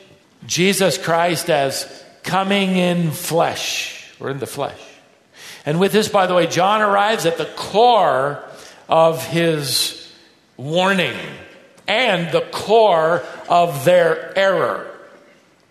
Jesus 0.46 0.96
Christ 0.96 1.50
as 1.50 2.04
coming 2.22 2.76
in 2.76 3.10
flesh 3.10 3.97
or 4.20 4.30
in 4.30 4.38
the 4.38 4.46
flesh. 4.46 4.80
And 5.64 5.78
with 5.80 5.92
this, 5.92 6.08
by 6.08 6.26
the 6.26 6.34
way, 6.34 6.46
John 6.46 6.80
arrives 6.80 7.26
at 7.26 7.38
the 7.38 7.44
core 7.44 8.42
of 8.88 9.24
his 9.26 10.12
warning 10.56 11.16
and 11.86 12.32
the 12.32 12.42
core 12.52 13.22
of 13.48 13.84
their 13.84 14.36
error. 14.38 14.86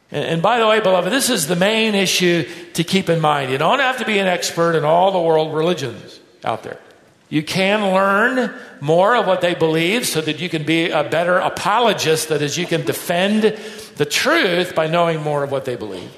And, 0.09 0.41
by 0.41 0.59
the 0.59 0.67
way, 0.67 0.79
beloved, 0.79 1.11
this 1.11 1.29
is 1.29 1.47
the 1.47 1.57
main 1.57 1.93
issue 1.93 2.47
to 2.73 2.83
keep 2.85 3.09
in 3.09 3.19
mind. 3.19 3.51
You 3.51 3.57
don't 3.57 3.79
have 3.79 3.97
to 3.97 4.05
be 4.05 4.19
an 4.19 4.27
expert 4.27 4.75
in 4.75 4.85
all 4.85 5.11
the 5.11 5.19
world 5.19 5.53
religions 5.53 6.19
out 6.45 6.63
there. 6.63 6.79
You 7.27 7.43
can 7.43 7.93
learn 7.93 8.53
more 8.79 9.17
of 9.17 9.27
what 9.27 9.41
they 9.41 9.53
believe 9.53 10.07
so 10.07 10.21
that 10.21 10.39
you 10.39 10.47
can 10.47 10.63
be 10.63 10.91
a 10.91 11.03
better 11.03 11.37
apologist, 11.39 12.29
that 12.29 12.41
is, 12.41 12.57
you 12.57 12.65
can 12.65 12.85
defend 12.85 13.43
the 13.97 14.05
truth 14.05 14.75
by 14.75 14.87
knowing 14.87 15.21
more 15.21 15.43
of 15.43 15.51
what 15.51 15.65
they 15.65 15.75
believe. 15.75 16.09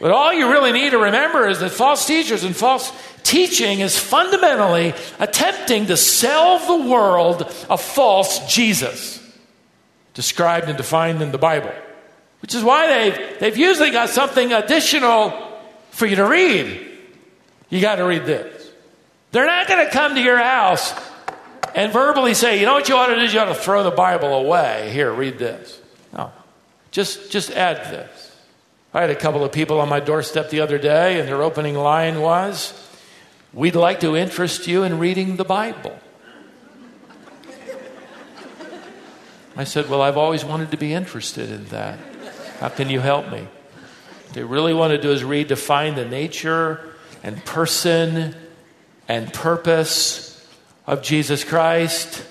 But 0.00 0.12
all 0.12 0.32
you 0.32 0.50
really 0.50 0.72
need 0.72 0.90
to 0.90 0.98
remember 0.98 1.46
is 1.46 1.60
that 1.60 1.70
false 1.70 2.06
teachers 2.06 2.42
and 2.42 2.56
false 2.56 2.90
teaching 3.22 3.80
is 3.80 3.98
fundamentally 3.98 4.94
attempting 5.18 5.86
to 5.86 5.96
sell 5.96 6.58
the 6.58 6.88
world 6.88 7.42
a 7.68 7.76
false 7.76 8.52
Jesus, 8.52 9.22
described 10.14 10.68
and 10.68 10.78
defined 10.78 11.20
in 11.20 11.32
the 11.32 11.38
Bible. 11.38 11.72
Which 12.40 12.54
is 12.54 12.64
why 12.64 12.86
they've, 12.86 13.38
they've 13.40 13.56
usually 13.56 13.90
got 13.90 14.08
something 14.08 14.54
additional 14.54 15.34
for 15.90 16.06
you 16.06 16.16
to 16.16 16.26
read. 16.26 16.88
You 17.68 17.82
got 17.82 17.96
to 17.96 18.04
read 18.04 18.24
this. 18.24 18.70
They're 19.32 19.46
not 19.46 19.68
going 19.68 19.84
to 19.84 19.92
come 19.92 20.14
to 20.14 20.22
your 20.22 20.38
house 20.38 20.94
and 21.74 21.92
verbally 21.92 22.32
say, 22.32 22.58
you 22.58 22.64
know 22.64 22.72
what 22.72 22.88
you 22.88 22.96
ought 22.96 23.08
to 23.08 23.16
do? 23.16 23.32
You 23.32 23.38
ought 23.38 23.44
to 23.44 23.54
throw 23.54 23.82
the 23.82 23.90
Bible 23.90 24.34
away. 24.34 24.90
Here, 24.92 25.12
read 25.12 25.38
this. 25.38 25.78
No. 26.14 26.32
Just, 26.90 27.30
just 27.30 27.50
add 27.50 27.92
this. 27.92 28.29
I 28.92 29.02
had 29.02 29.10
a 29.10 29.16
couple 29.16 29.44
of 29.44 29.52
people 29.52 29.80
on 29.80 29.88
my 29.88 30.00
doorstep 30.00 30.50
the 30.50 30.60
other 30.60 30.78
day, 30.78 31.20
and 31.20 31.28
their 31.28 31.42
opening 31.42 31.76
line 31.76 32.20
was, 32.20 32.74
We'd 33.52 33.74
like 33.74 34.00
to 34.00 34.16
interest 34.16 34.66
you 34.66 34.84
in 34.84 34.98
reading 34.98 35.36
the 35.36 35.44
Bible. 35.44 35.98
I 39.56 39.64
said, 39.64 39.88
Well, 39.88 40.02
I've 40.02 40.16
always 40.16 40.44
wanted 40.44 40.70
to 40.70 40.76
be 40.76 40.92
interested 40.92 41.50
in 41.50 41.66
that. 41.66 41.98
How 42.58 42.68
can 42.68 42.90
you 42.90 43.00
help 43.00 43.30
me? 43.30 43.40
What 43.40 44.34
they 44.34 44.42
really 44.42 44.74
want 44.74 44.92
to 44.92 44.98
do 44.98 45.12
is 45.12 45.22
redefine 45.22 45.94
the 45.94 46.04
nature 46.04 46.80
and 47.22 47.44
person 47.44 48.34
and 49.08 49.32
purpose 49.32 50.48
of 50.86 51.02
Jesus 51.02 51.44
Christ. 51.44 52.24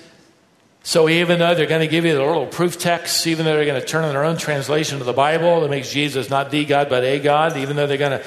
So 0.82 1.08
even 1.08 1.38
though 1.38 1.54
they're 1.54 1.66
going 1.66 1.82
to 1.82 1.88
give 1.88 2.04
you 2.04 2.14
the 2.14 2.24
little 2.24 2.46
proof 2.46 2.78
texts, 2.78 3.26
even 3.26 3.44
though 3.44 3.54
they're 3.54 3.66
going 3.66 3.80
to 3.80 3.86
turn 3.86 4.04
on 4.04 4.12
their 4.12 4.24
own 4.24 4.38
translation 4.38 4.98
of 4.98 5.06
the 5.06 5.12
Bible 5.12 5.60
that 5.60 5.70
makes 5.70 5.92
Jesus 5.92 6.30
not 6.30 6.50
the 6.50 6.64
God 6.64 6.88
but 6.88 7.04
a 7.04 7.18
God, 7.18 7.56
even 7.56 7.76
though 7.76 7.86
they're 7.86 7.98
going 7.98 8.18
to 8.18 8.26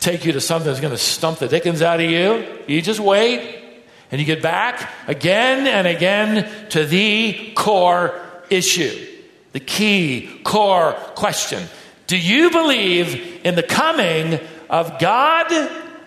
take 0.00 0.24
you 0.24 0.32
to 0.32 0.40
something 0.40 0.66
that's 0.66 0.80
going 0.80 0.92
to 0.92 0.98
stump 0.98 1.38
the 1.38 1.48
dickens 1.48 1.80
out 1.80 2.00
of 2.00 2.10
you, 2.10 2.46
you 2.66 2.82
just 2.82 3.00
wait 3.00 3.58
and 4.10 4.20
you 4.20 4.26
get 4.26 4.42
back 4.42 4.90
again 5.08 5.66
and 5.66 5.86
again 5.86 6.68
to 6.68 6.84
the 6.84 7.52
core 7.54 8.20
issue 8.50 9.12
the 9.54 9.60
key 9.60 10.40
core 10.42 10.92
question. 11.14 11.62
Do 12.08 12.18
you 12.18 12.50
believe 12.50 13.40
in 13.44 13.54
the 13.54 13.62
coming 13.62 14.40
of 14.68 14.98
God, 14.98 15.48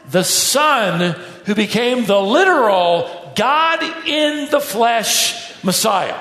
the 0.10 0.24
Son 0.24 1.16
who 1.46 1.56
became 1.56 2.06
the 2.06 2.22
literal 2.22 3.32
God 3.36 3.82
in 4.06 4.52
the 4.52 4.60
flesh 4.60 5.47
Messiah. 5.64 6.20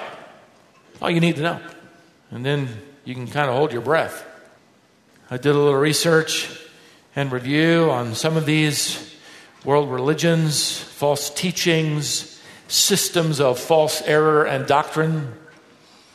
All 1.01 1.11
you 1.11 1.21
need 1.21 1.37
to 1.37 1.43
know. 1.43 1.61
And 2.31 2.45
then 2.45 2.69
you 3.05 3.15
can 3.15 3.27
kind 3.27 3.49
of 3.49 3.57
hold 3.57 3.73
your 3.73 3.83
breath. 3.83 4.25
I 5.31 5.37
did 5.37 5.55
a 5.55 5.59
little 5.59 5.75
research 5.75 6.51
and 7.15 7.33
review 7.33 7.91
on 7.91 8.15
some 8.15 8.37
of 8.37 8.47
these 8.47 9.15
world 9.65 9.91
religions, 9.91 10.79
false 10.79 11.31
teachings, 11.31 12.41
systems 12.69 13.41
of 13.41 13.59
false 13.59 14.03
error 14.03 14.45
and 14.45 14.67
doctrine. 14.67 15.33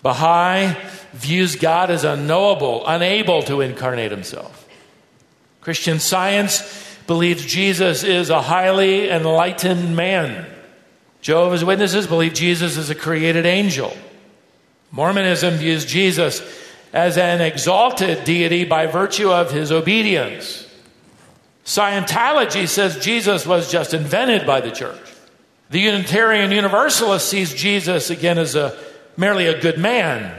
Baha'i 0.01 0.75
views 1.13 1.55
God 1.55 1.91
as 1.91 2.03
unknowable, 2.03 2.83
unable 2.87 3.43
to 3.43 3.61
incarnate 3.61 4.11
himself. 4.11 4.67
Christian 5.61 5.99
science 5.99 6.97
believes 7.05 7.45
Jesus 7.45 8.03
is 8.03 8.29
a 8.29 8.41
highly 8.41 9.09
enlightened 9.09 9.95
man. 9.95 10.47
Jehovah's 11.21 11.63
Witnesses 11.63 12.07
believe 12.07 12.33
Jesus 12.33 12.77
is 12.77 12.89
a 12.89 12.95
created 12.95 13.45
angel. 13.45 13.95
Mormonism 14.91 15.55
views 15.55 15.85
Jesus 15.85 16.41
as 16.91 17.17
an 17.17 17.41
exalted 17.41 18.23
deity 18.25 18.65
by 18.65 18.87
virtue 18.87 19.31
of 19.31 19.51
his 19.51 19.71
obedience. 19.71 20.67
Scientology 21.63 22.67
says 22.67 22.97
Jesus 22.97 23.45
was 23.45 23.71
just 23.71 23.93
invented 23.93 24.45
by 24.45 24.61
the 24.61 24.71
church. 24.71 24.99
The 25.69 25.79
Unitarian 25.79 26.51
Universalist 26.51 27.29
sees 27.29 27.53
Jesus 27.53 28.09
again 28.09 28.37
as 28.37 28.55
a 28.55 28.77
merely 29.15 29.47
a 29.47 29.61
good 29.61 29.77
man. 29.77 30.37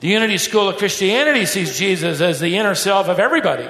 The 0.00 0.08
Unity 0.08 0.38
School 0.38 0.68
of 0.68 0.78
Christianity 0.78 1.46
sees 1.46 1.78
Jesus 1.78 2.20
as 2.20 2.40
the 2.40 2.56
inner 2.56 2.74
self 2.74 3.08
of 3.08 3.20
everybody. 3.20 3.68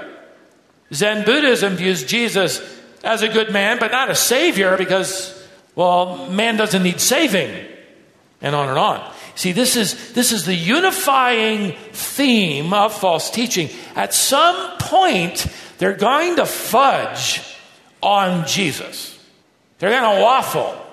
Zen 0.92 1.25
Buddhism 1.25 1.75
views 1.75 2.04
Jesus 2.04 2.62
as 3.04 3.23
a 3.23 3.28
good 3.28 3.52
man, 3.52 3.78
but 3.78 3.92
not 3.92 4.11
a 4.11 4.14
savior 4.14 4.76
because, 4.76 5.38
well, 5.78 6.26
man 6.26 6.56
doesn't 6.56 6.82
need 6.82 7.00
saving, 7.00 7.54
and 8.40 8.56
on 8.56 8.68
and 8.68 8.76
on. 8.76 9.12
See, 9.37 9.52
this 9.52 9.76
is, 9.76 10.12
this 10.12 10.32
is 10.32 10.44
the 10.44 10.52
unifying 10.52 11.76
theme 11.92 12.73
of 12.73 12.92
false 12.92 13.30
teaching. 13.30 13.70
At 13.94 14.12
some 14.12 14.76
point, 14.78 15.47
they're 15.78 15.94
going 15.94 16.35
to 16.35 16.47
fudge 16.47 17.40
on 18.02 18.44
Jesus. 18.49 19.16
They're 19.78 19.90
going 19.90 20.16
to 20.16 20.20
waffle. 20.20 20.85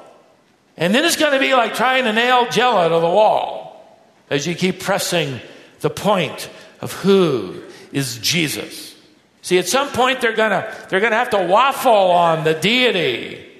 And 0.77 0.94
then 0.94 1.04
it's 1.04 1.18
going 1.18 1.34
to 1.34 1.39
be 1.39 1.56
like 1.56 1.74
trying 1.74 2.04
to 2.04 2.13
nail 2.13 2.48
jello 2.51 2.88
to 2.88 3.00
the 3.00 3.12
wall 3.12 4.00
as 4.30 4.46
you 4.46 4.54
keep 4.54 4.82
pressing 4.82 5.39
the 5.80 5.89
point 5.89 6.48
of 6.82 6.94
who 6.94 7.63
is 7.92 8.20
Jesus. 8.20 8.96
See, 9.42 9.58
at 9.58 9.68
some 9.68 9.88
point 9.89 10.22
they're 10.22 10.36
going 10.36 10.51
to 10.51 10.88
they're 10.89 11.00
going 11.00 11.12
to 11.12 11.18
have 11.18 11.32
to 11.32 11.44
waffle 11.44 11.92
on 11.92 12.44
the 12.44 12.54
deity, 12.54 13.55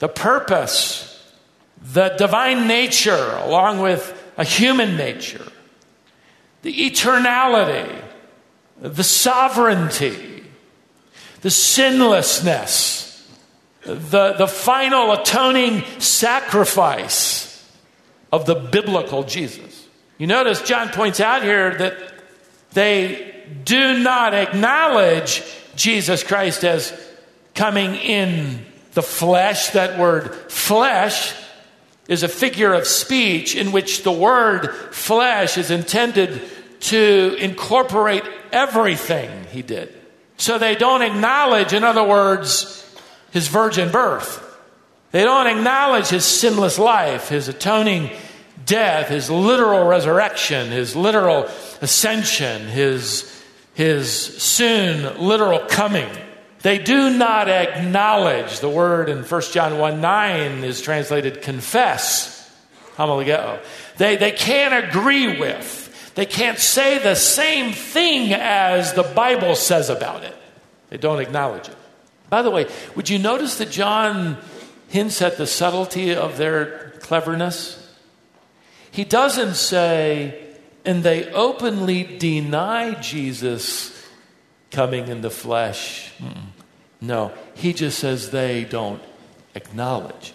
the 0.00 0.08
purpose, 0.08 1.06
the 1.80 2.08
divine 2.18 2.66
nature 2.66 3.36
along 3.44 3.80
with 3.80 4.16
a 4.36 4.44
human 4.44 4.96
nature, 4.96 5.46
the 6.62 6.90
eternality, 6.90 8.02
the 8.80 9.04
sovereignty, 9.04 10.42
the 11.42 11.50
sinlessness, 11.50 13.28
the, 13.82 14.32
the 14.32 14.48
final 14.48 15.12
atoning 15.12 15.84
sacrifice 15.98 17.46
of 18.32 18.46
the 18.46 18.54
biblical 18.54 19.22
Jesus. 19.22 19.86
You 20.18 20.26
notice 20.26 20.62
John 20.62 20.88
points 20.88 21.20
out 21.20 21.42
here 21.42 21.74
that 21.74 22.14
they 22.72 23.44
do 23.64 23.98
not 23.98 24.32
acknowledge 24.32 25.42
Jesus 25.76 26.22
Christ 26.22 26.64
as 26.64 26.98
coming 27.54 27.94
in 27.96 28.64
the 28.92 29.02
flesh. 29.02 29.70
That 29.70 29.98
word 29.98 30.34
flesh 30.50 31.34
is 32.08 32.22
a 32.22 32.28
figure 32.28 32.72
of 32.72 32.86
speech 32.86 33.54
in 33.54 33.72
which 33.72 34.02
the 34.02 34.12
word 34.12 34.74
flesh 34.90 35.56
is 35.56 35.70
intended 35.70 36.42
to 36.80 37.36
incorporate 37.38 38.24
everything 38.52 39.44
he 39.52 39.62
did. 39.62 39.94
So 40.36 40.58
they 40.58 40.74
don't 40.74 41.02
acknowledge, 41.02 41.72
in 41.72 41.84
other 41.84 42.02
words, 42.02 42.76
his 43.30 43.48
virgin 43.48 43.92
birth. 43.92 44.46
They 45.12 45.22
don't 45.22 45.46
acknowledge 45.46 46.08
his 46.08 46.24
sinless 46.24 46.78
life, 46.78 47.28
his 47.28 47.48
atoning 47.48 48.10
death, 48.64 49.08
his 49.08 49.30
literal 49.30 49.86
resurrection, 49.86 50.70
his 50.70 50.96
literal 50.96 51.48
ascension, 51.80 52.66
his, 52.68 53.42
his 53.74 54.10
soon 54.10 55.18
literal 55.18 55.60
coming. 55.60 56.08
They 56.62 56.78
do 56.78 57.16
not 57.16 57.48
acknowledge 57.48 58.60
the 58.60 58.68
word 58.68 59.08
in 59.08 59.24
1 59.24 59.42
John 59.52 59.78
1 59.78 60.00
9 60.00 60.64
is 60.64 60.82
translated 60.82 61.42
confess. 61.42 62.36
Homologeo. 62.96 63.60
They, 63.96 64.16
they 64.16 64.32
can't 64.32 64.84
agree 64.88 65.40
with, 65.40 66.12
they 66.14 66.26
can't 66.26 66.58
say 66.58 66.98
the 66.98 67.14
same 67.14 67.72
thing 67.72 68.34
as 68.34 68.92
the 68.92 69.02
Bible 69.02 69.54
says 69.54 69.88
about 69.88 70.24
it. 70.24 70.36
They 70.90 70.98
don't 70.98 71.20
acknowledge 71.20 71.68
it. 71.68 71.76
By 72.28 72.42
the 72.42 72.50
way, 72.50 72.66
would 72.94 73.08
you 73.08 73.18
notice 73.18 73.58
that 73.58 73.70
John 73.70 74.36
hints 74.88 75.22
at 75.22 75.36
the 75.36 75.46
subtlety 75.46 76.14
of 76.14 76.36
their 76.36 76.90
cleverness? 77.00 77.76
He 78.90 79.04
doesn't 79.04 79.54
say, 79.54 80.46
and 80.84 81.02
they 81.02 81.30
openly 81.32 82.04
deny 82.18 82.94
Jesus 83.00 83.96
coming 84.70 85.08
in 85.08 85.20
the 85.20 85.30
flesh. 85.30 86.12
Mm-mm. 86.18 86.49
No, 87.00 87.32
he 87.54 87.72
just 87.72 87.98
says 87.98 88.30
they 88.30 88.64
don't 88.64 89.02
acknowledge. 89.54 90.34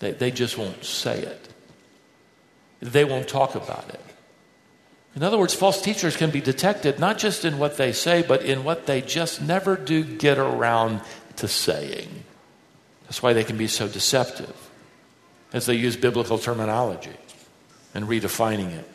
They, 0.00 0.12
they 0.12 0.30
just 0.30 0.58
won't 0.58 0.84
say 0.84 1.20
it. 1.20 1.48
They 2.80 3.04
won't 3.04 3.28
talk 3.28 3.54
about 3.54 3.88
it. 3.88 4.00
In 5.14 5.22
other 5.22 5.38
words, 5.38 5.54
false 5.54 5.80
teachers 5.80 6.16
can 6.16 6.30
be 6.30 6.42
detected 6.42 6.98
not 6.98 7.16
just 7.16 7.44
in 7.44 7.58
what 7.58 7.78
they 7.78 7.92
say, 7.92 8.22
but 8.22 8.42
in 8.42 8.64
what 8.64 8.86
they 8.86 9.00
just 9.00 9.40
never 9.40 9.76
do 9.76 10.04
get 10.04 10.38
around 10.38 11.00
to 11.36 11.48
saying. 11.48 12.24
That's 13.04 13.22
why 13.22 13.32
they 13.32 13.44
can 13.44 13.56
be 13.56 13.66
so 13.66 13.88
deceptive 13.88 14.54
as 15.52 15.64
they 15.66 15.74
use 15.74 15.96
biblical 15.96 16.38
terminology 16.38 17.16
and 17.94 18.06
redefining 18.06 18.72
it 18.72 18.86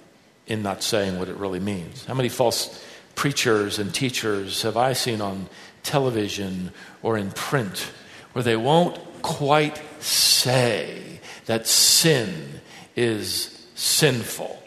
in 0.45 0.61
not 0.61 0.83
saying 0.83 1.17
what 1.17 1.27
it 1.27 1.37
really 1.37 1.59
means. 1.59 2.05
How 2.05 2.13
many 2.13 2.29
false 2.29 2.83
preachers 3.15 3.79
and 3.79 3.93
teachers 3.93 4.61
have 4.61 4.77
I 4.77 4.93
seen 4.93 5.21
on 5.21 5.47
television 5.83 6.71
or 7.01 7.17
in 7.17 7.31
print 7.31 7.91
where 8.33 8.43
they 8.43 8.55
won't 8.55 8.99
quite 9.21 9.81
say 10.01 11.19
that 11.45 11.67
sin 11.67 12.61
is 12.95 13.67
sinful, 13.75 14.61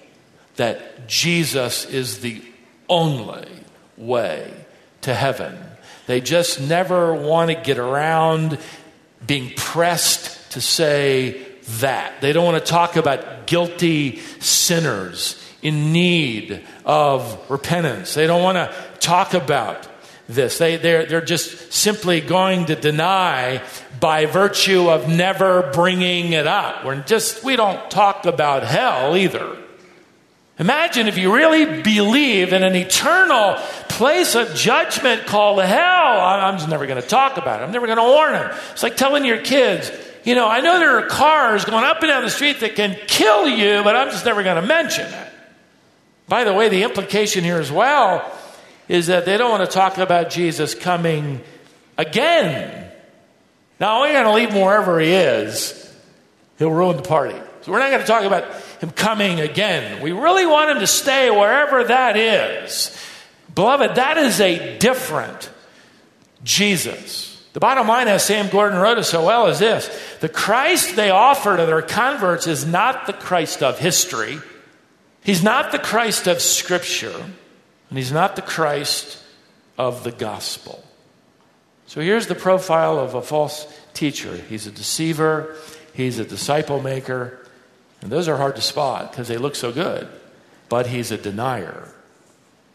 that 0.57 1.09
Jesus 1.09 1.85
is 1.87 2.21
the 2.21 2.43
only 2.89 3.49
way 3.97 4.53
to 5.03 5.15
heaven. 5.15 5.59
They 6.07 6.21
just 6.21 6.61
never 6.61 7.15
want 7.15 7.51
to 7.51 7.57
get 7.57 7.79
around 7.79 8.59
being 9.27 9.53
pressed 9.57 10.53
to 10.53 10.61
say 10.61 11.41
that. 11.81 12.21
They 12.21 12.33
don't 12.33 12.45
want 12.45 12.65
to 12.65 12.71
talk 12.71 12.97
about 12.97 13.47
guilty 13.47 14.19
sinners 14.41 15.41
in 15.63 15.93
need 15.93 16.63
of 16.85 17.51
repentance. 17.51 18.15
They 18.15 18.27
don't 18.27 18.43
want 18.43 18.57
to 18.57 18.75
talk 19.01 19.33
about 19.33 19.89
this. 20.29 20.59
They, 20.59 20.77
they're, 20.77 21.07
they're 21.07 21.25
just 21.25 21.73
simply 21.73 22.21
going 22.21 22.67
to 22.67 22.77
deny 22.77 23.63
by 24.01 24.27
virtue 24.27 24.89
of 24.91 25.09
never 25.09 25.71
bringing 25.73 26.33
it 26.33 26.47
up. 26.47 26.85
We're 26.85 27.01
just, 27.03 27.45
we 27.45 27.57
don't 27.57 27.91
talk 27.91 28.27
about 28.27 28.63
hell 28.63 29.17
either. 29.17 29.59
Imagine 30.59 31.09
if 31.09 31.19
you 31.19 31.35
really 31.35 31.83
believe 31.83 32.53
in 32.53 32.63
an 32.63 32.77
eternal 32.77 33.57
place 33.89 34.35
of 34.37 34.55
judgment 34.55 35.27
called 35.27 35.61
hell. 35.63 36.21
I'm 36.21 36.57
just 36.59 36.69
never 36.69 36.87
going 36.87 37.03
to 37.03 37.09
talk 37.09 37.39
about 37.39 37.61
it. 37.61 37.65
I'm 37.65 37.73
never 37.73 37.87
going 37.87 37.99
to 37.99 38.05
warn 38.05 38.33
them. 38.35 38.57
It's 38.73 38.83
like 38.83 38.97
telling 38.97 39.25
your 39.25 39.41
kids, 39.41 39.91
you 40.25 40.35
know, 40.37 40.49
I 40.49 40.61
know 40.61 40.79
there 40.79 40.99
are 40.99 41.07
cars 41.07 41.65
going 41.65 41.85
up 41.85 41.99
and 42.03 42.09
down 42.09 42.23
the 42.23 42.31
street 42.31 42.61
that 42.61 42.77
can 42.77 42.97
kill 43.09 43.49
you, 43.49 43.83
but 43.83 43.97
I'm 43.97 44.11
just 44.11 44.25
never 44.25 44.45
going 44.45 44.57
to 44.57 44.67
mention 44.67 45.07
it. 45.07 45.33
By 46.29 46.45
the 46.45 46.55
way, 46.55 46.69
the 46.69 46.85
implication 46.85 47.43
here 47.43 47.59
as 47.59 47.71
well 47.71 48.25
is 48.89 49.07
that 49.07 49.25
they 49.25 49.37
don't 49.37 49.51
want 49.51 49.69
to 49.69 49.73
talk 49.73 49.99
about 49.99 50.31
Jesus 50.31 50.75
coming 50.75 51.41
again. 51.97 52.91
Now, 53.81 54.03
we're 54.03 54.13
going 54.13 54.25
to 54.25 54.33
leave 54.33 54.51
him 54.51 54.63
wherever 54.63 55.01
he 55.01 55.11
is. 55.11 55.81
He'll 56.59 56.71
ruin 56.71 56.97
the 56.97 57.03
party. 57.03 57.37
So 57.63 57.73
we're 57.73 57.79
not 57.79 57.91
going 57.91 58.01
to 58.03 58.07
talk 58.07 58.25
about 58.25 58.53
him 58.81 58.91
coming 58.91 59.41
again. 59.41 60.03
We 60.03 60.13
really 60.13 60.47
want 60.47 60.71
him 60.71 60.81
to 60.81 60.87
stay 60.87 61.31
wherever 61.31 61.85
that 61.85 62.17
is. 62.17 62.97
Beloved, 63.55 63.97
that 63.97 64.19
is 64.19 64.41
a 64.41 64.79
different 64.79 65.51
Jesus. 66.43 67.43
The 67.55 67.61
bottom 67.61 67.87
line, 67.87 68.09
as 68.09 68.25
Sam 68.25 68.49
Gordon 68.49 68.79
wrote 68.79 68.99
it 68.99 69.05
so 69.05 69.25
well, 69.25 69.47
is 69.47 69.61
this 69.61 69.89
the 70.21 70.29
Christ 70.29 70.97
they 70.97 71.11
offer 71.11 71.57
to 71.57 71.67
their 71.67 71.83
converts 71.83 72.47
is 72.47 72.67
not 72.67 73.07
the 73.07 73.13
Christ 73.13 73.63
of 73.63 73.79
history. 73.79 74.41
He's 75.23 75.43
not 75.43 75.73
the 75.73 75.79
Christ 75.79 76.27
of 76.27 76.43
Scripture, 76.43 77.15
and 77.95 77.99
he's 78.01 78.11
not 78.11 78.35
the 78.35 78.43
Christ 78.43 79.23
of 79.79 80.03
the 80.03 80.11
gospel. 80.11 80.83
So 81.87 82.01
here's 82.01 82.27
the 82.27 82.35
profile 82.35 82.99
of 82.99 83.15
a 83.15 83.23
false 83.23 83.73
teacher 83.93 84.35
he's 84.35 84.67
a 84.67 84.73
deceiver, 84.73 85.55
he's 85.93 86.19
a 86.19 86.25
disciple 86.25 86.83
maker, 86.83 87.47
and 88.03 88.11
those 88.11 88.27
are 88.27 88.37
hard 88.37 88.57
to 88.57 88.63
spot 88.63 89.13
because 89.13 89.29
they 89.29 89.37
look 89.37 89.55
so 89.55 89.71
good, 89.71 90.09
but 90.69 90.89
he's 90.89 91.13
a 91.13 91.17
denier. 91.17 91.95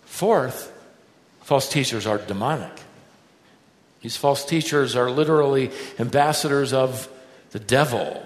Fourth, 0.05 0.71
false 1.41 1.67
teachers 1.67 2.07
are 2.07 2.17
demonic. 2.17 2.79
These 3.99 4.15
false 4.15 4.45
teachers 4.45 4.95
are 4.95 5.11
literally 5.11 5.69
ambassadors 5.99 6.71
of 6.71 7.09
the 7.51 7.59
devil. 7.59 8.23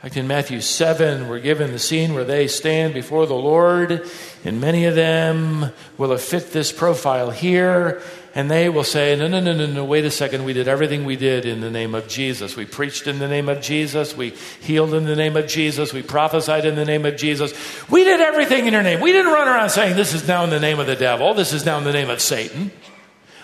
Fact, 0.00 0.16
in 0.16 0.26
Matthew 0.26 0.62
7, 0.62 1.28
we're 1.28 1.40
given 1.40 1.72
the 1.72 1.78
scene 1.78 2.14
where 2.14 2.24
they 2.24 2.48
stand 2.48 2.94
before 2.94 3.26
the 3.26 3.34
Lord, 3.34 4.08
and 4.46 4.58
many 4.58 4.86
of 4.86 4.94
them 4.94 5.72
will 5.98 6.10
have 6.12 6.22
fit 6.22 6.52
this 6.52 6.72
profile 6.72 7.30
here, 7.30 8.00
and 8.34 8.50
they 8.50 8.70
will 8.70 8.82
say, 8.82 9.14
No, 9.14 9.28
no, 9.28 9.40
no, 9.40 9.52
no, 9.52 9.66
no, 9.66 9.84
wait 9.84 10.06
a 10.06 10.10
second. 10.10 10.46
We 10.46 10.54
did 10.54 10.68
everything 10.68 11.04
we 11.04 11.16
did 11.16 11.44
in 11.44 11.60
the 11.60 11.68
name 11.68 11.94
of 11.94 12.08
Jesus. 12.08 12.56
We 12.56 12.64
preached 12.64 13.08
in 13.08 13.18
the 13.18 13.28
name 13.28 13.50
of 13.50 13.60
Jesus. 13.60 14.16
We 14.16 14.30
healed 14.62 14.94
in 14.94 15.04
the 15.04 15.16
name 15.16 15.36
of 15.36 15.46
Jesus. 15.46 15.92
We 15.92 16.00
prophesied 16.00 16.64
in 16.64 16.76
the 16.76 16.86
name 16.86 17.04
of 17.04 17.18
Jesus. 17.18 17.52
We 17.90 18.02
did 18.02 18.20
everything 18.20 18.64
in 18.64 18.72
your 18.72 18.82
name. 18.82 19.00
We 19.00 19.12
didn't 19.12 19.34
run 19.34 19.48
around 19.48 19.68
saying, 19.68 19.96
This 19.96 20.14
is 20.14 20.26
now 20.26 20.44
in 20.44 20.50
the 20.50 20.60
name 20.60 20.80
of 20.80 20.86
the 20.86 20.96
devil. 20.96 21.34
This 21.34 21.52
is 21.52 21.66
now 21.66 21.76
in 21.76 21.84
the 21.84 21.92
name 21.92 22.08
of 22.08 22.22
Satan. 22.22 22.70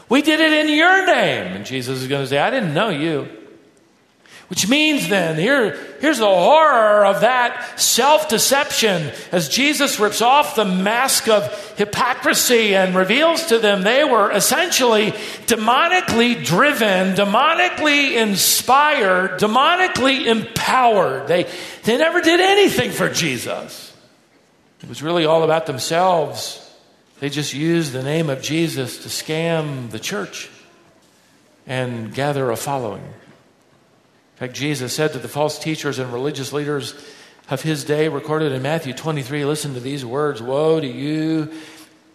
We 0.09 0.23
did 0.23 0.41
it 0.41 0.53
in 0.53 0.75
your 0.75 1.05
name. 1.05 1.53
And 1.53 1.67
Jesus 1.67 2.01
is 2.01 2.09
going 2.09 2.23
to 2.23 2.27
say, 2.27 2.39
I 2.39 2.49
didn't 2.49 2.73
know 2.73 2.89
you. 2.89 3.29
Which 4.49 4.69
means 4.69 5.09
then, 5.09 5.37
here, 5.37 5.77
here's 6.01 6.19
the 6.19 6.27
horror 6.27 7.05
of 7.05 7.23
that 7.23 7.81
self 7.81 8.29
deception 8.29 9.11
as 9.33 9.49
Jesus 9.49 9.99
rips 9.99 10.23
off 10.23 10.55
the 10.55 10.65
mask 10.65 11.29
of 11.29 11.75
hypocrisy 11.77 12.77
and 12.77 12.95
reveals 12.95 13.47
to 13.47 13.59
them 13.59 13.83
they 13.83 14.05
were 14.05 14.31
essentially 14.31 15.11
demonically 15.47 16.45
driven, 16.45 17.15
demonically 17.15 18.17
inspired, 18.17 19.41
demonically 19.41 20.27
empowered. 20.27 21.27
They, 21.27 21.51
they 21.83 21.99
never 21.99 22.21
did 22.21 22.39
anything 22.39 22.93
for 22.93 23.09
Jesus. 23.09 23.93
It 24.81 24.89
was 24.89 25.03
really 25.03 25.25
all 25.25 25.43
about 25.43 25.67
themselves. 25.67 26.63
They 27.19 27.31
just 27.31 27.53
used 27.53 27.93
the 27.93 28.03
name 28.03 28.31
of 28.31 28.43
Jesus 28.43 29.03
to 29.03 29.09
scam 29.09 29.91
the 29.91 29.99
church 29.99 30.51
and 31.67 32.15
gather 32.15 32.49
a 32.53 32.57
following. 32.57 33.03
In 34.37 34.41
fact, 34.41 34.53
Jesus 34.53 34.93
said 34.93 35.15
to 35.15 35.19
the 35.19 35.29
false 35.29 35.59
teachers 35.59 35.99
and 35.99 36.13
religious 36.13 36.53
leaders 36.53 36.93
of 37.49 37.63
his 37.63 37.85
day, 37.85 38.09
recorded 38.09 38.53
in 38.53 38.61
Matthew 38.61 38.93
23, 38.93 39.47
listen 39.47 39.73
to 39.73 39.81
these 39.81 40.05
words 40.05 40.43
Woe 40.43 40.79
to 40.79 40.87
you, 40.87 41.53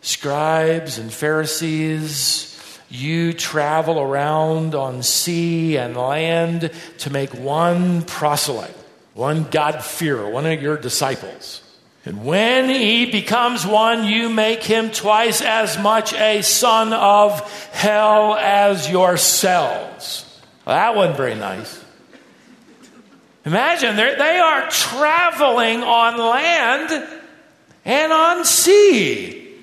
scribes 0.01 0.99
and 0.99 1.11
Pharisees! 1.11 2.47
You 2.91 3.33
travel 3.33 3.99
around 3.99 4.75
on 4.75 5.01
sea 5.01 5.77
and 5.77 5.97
land 5.97 6.69
to 6.99 7.09
make 7.09 7.33
one 7.33 8.03
proselyte, 8.03 8.75
one 9.15 9.45
God-fearer, 9.45 10.29
one 10.29 10.45
of 10.45 10.61
your 10.61 10.77
disciples. 10.77 11.63
And 12.05 12.23
when 12.23 12.69
he 12.69 13.07
becomes 13.07 13.65
one, 13.65 14.03
you 14.03 14.29
make 14.29 14.61
him 14.61 14.91
twice 14.91 15.41
as 15.41 15.79
much 15.79 16.13
a 16.13 16.43
son 16.43 16.93
of 16.93 17.39
hell 17.71 18.35
as 18.35 18.91
yourselves. 18.91 20.39
Well, 20.67 20.75
that 20.75 20.95
wasn't 20.95 21.17
very 21.17 21.35
nice. 21.35 21.81
Imagine 23.45 23.95
they 23.95 24.39
are 24.39 24.69
traveling 24.69 25.81
on 25.83 26.17
land 26.17 27.07
and 27.85 28.13
on 28.13 28.45
sea. 28.45 29.55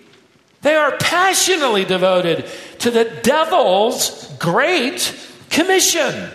They 0.63 0.75
are 0.75 0.97
passionately 0.97 1.85
devoted 1.85 2.47
to 2.81 2.91
the 2.91 3.05
devil's 3.23 4.29
great 4.39 5.15
commission. 5.51 6.31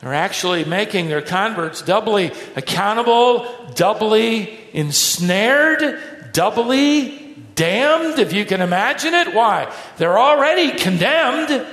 They're 0.00 0.14
actually 0.14 0.64
making 0.64 1.08
their 1.08 1.22
converts 1.22 1.80
doubly 1.80 2.32
accountable, 2.56 3.46
doubly 3.74 4.58
ensnared, 4.72 6.32
doubly 6.32 7.36
damned, 7.54 8.18
if 8.18 8.32
you 8.32 8.44
can 8.44 8.60
imagine 8.60 9.14
it. 9.14 9.32
Why? 9.32 9.72
They're 9.96 10.18
already 10.18 10.76
condemned. 10.76 11.64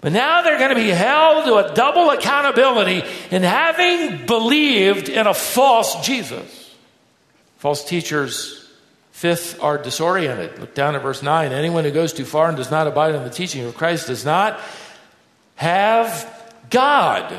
But 0.00 0.12
now 0.12 0.42
they're 0.42 0.58
going 0.58 0.70
to 0.70 0.76
be 0.76 0.90
held 0.90 1.46
to 1.46 1.56
a 1.56 1.74
double 1.74 2.10
accountability 2.10 3.02
in 3.30 3.42
having 3.42 4.26
believed 4.26 5.08
in 5.08 5.26
a 5.26 5.34
false 5.34 6.06
Jesus. 6.06 6.76
False 7.56 7.84
teachers, 7.84 8.70
fifth, 9.10 9.60
are 9.60 9.76
disoriented. 9.76 10.60
Look 10.60 10.74
down 10.74 10.94
at 10.94 11.02
verse 11.02 11.22
9. 11.22 11.52
Anyone 11.52 11.82
who 11.82 11.90
goes 11.90 12.12
too 12.12 12.24
far 12.24 12.48
and 12.48 12.56
does 12.56 12.70
not 12.70 12.86
abide 12.86 13.16
in 13.16 13.24
the 13.24 13.30
teaching 13.30 13.64
of 13.64 13.76
Christ 13.76 14.06
does 14.06 14.24
not 14.24 14.60
have 15.56 16.52
God. 16.70 17.36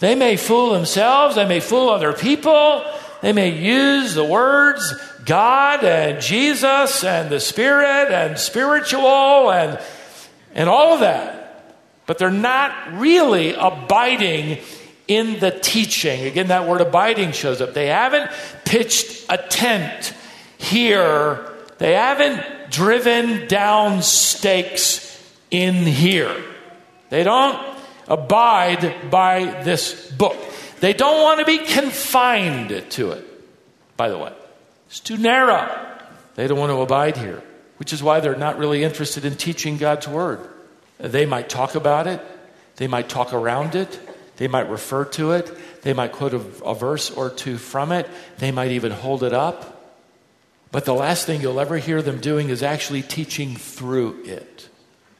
They 0.00 0.16
may 0.16 0.36
fool 0.36 0.72
themselves, 0.72 1.36
they 1.36 1.46
may 1.46 1.60
fool 1.60 1.90
other 1.90 2.12
people, 2.12 2.84
they 3.22 3.32
may 3.32 3.50
use 3.50 4.14
the 4.14 4.24
words 4.24 4.94
God 5.24 5.84
and 5.84 6.20
Jesus 6.20 7.04
and 7.04 7.30
the 7.30 7.40
Spirit 7.40 8.10
and 8.10 8.36
spiritual 8.36 9.50
and, 9.50 9.80
and 10.52 10.68
all 10.68 10.94
of 10.94 11.00
that 11.00 11.35
but 12.06 12.18
they're 12.18 12.30
not 12.30 12.94
really 12.94 13.54
abiding 13.54 14.58
in 15.08 15.38
the 15.38 15.50
teaching. 15.50 16.24
Again, 16.24 16.48
that 16.48 16.66
word 16.66 16.80
abiding 16.80 17.32
shows 17.32 17.60
up. 17.60 17.74
They 17.74 17.86
haven't 17.86 18.30
pitched 18.64 19.26
a 19.28 19.38
tent 19.38 20.14
here, 20.58 21.52
they 21.78 21.92
haven't 21.92 22.70
driven 22.70 23.46
down 23.46 24.02
stakes 24.02 25.02
in 25.50 25.74
here. 25.74 26.34
They 27.10 27.22
don't 27.22 27.58
abide 28.08 29.10
by 29.10 29.62
this 29.62 30.10
book. 30.12 30.36
They 30.80 30.92
don't 30.92 31.22
want 31.22 31.40
to 31.40 31.46
be 31.46 31.58
confined 31.58 32.84
to 32.90 33.12
it, 33.12 33.24
by 33.96 34.08
the 34.08 34.18
way. 34.18 34.32
It's 34.88 35.00
too 35.00 35.16
narrow. 35.16 35.68
They 36.34 36.46
don't 36.46 36.58
want 36.58 36.70
to 36.70 36.80
abide 36.80 37.16
here, 37.16 37.42
which 37.78 37.92
is 37.92 38.02
why 38.02 38.20
they're 38.20 38.36
not 38.36 38.58
really 38.58 38.82
interested 38.82 39.24
in 39.24 39.36
teaching 39.36 39.78
God's 39.78 40.08
word. 40.08 40.40
They 40.98 41.26
might 41.26 41.48
talk 41.48 41.74
about 41.74 42.06
it, 42.06 42.20
they 42.76 42.86
might 42.86 43.08
talk 43.08 43.32
around 43.32 43.74
it, 43.74 43.98
they 44.36 44.48
might 44.48 44.68
refer 44.68 45.04
to 45.04 45.32
it, 45.32 45.82
they 45.82 45.92
might 45.92 46.12
quote 46.12 46.34
a, 46.34 46.38
a, 46.64 46.74
verse 46.74 47.10
or 47.10 47.30
two 47.30 47.58
from 47.58 47.92
it, 47.92 48.08
they 48.38 48.50
might 48.50 48.70
even 48.70 48.92
hold 48.92 49.22
it 49.22 49.32
up. 49.32 49.72
But 50.72 50.84
the 50.84 50.94
last 50.94 51.26
thing 51.26 51.40
you'll 51.40 51.60
ever 51.60 51.78
hear 51.78 52.02
them 52.02 52.20
doing 52.20 52.48
is 52.48 52.62
actually 52.62 53.02
teaching 53.02 53.56
through 53.56 54.24
it. 54.24 54.68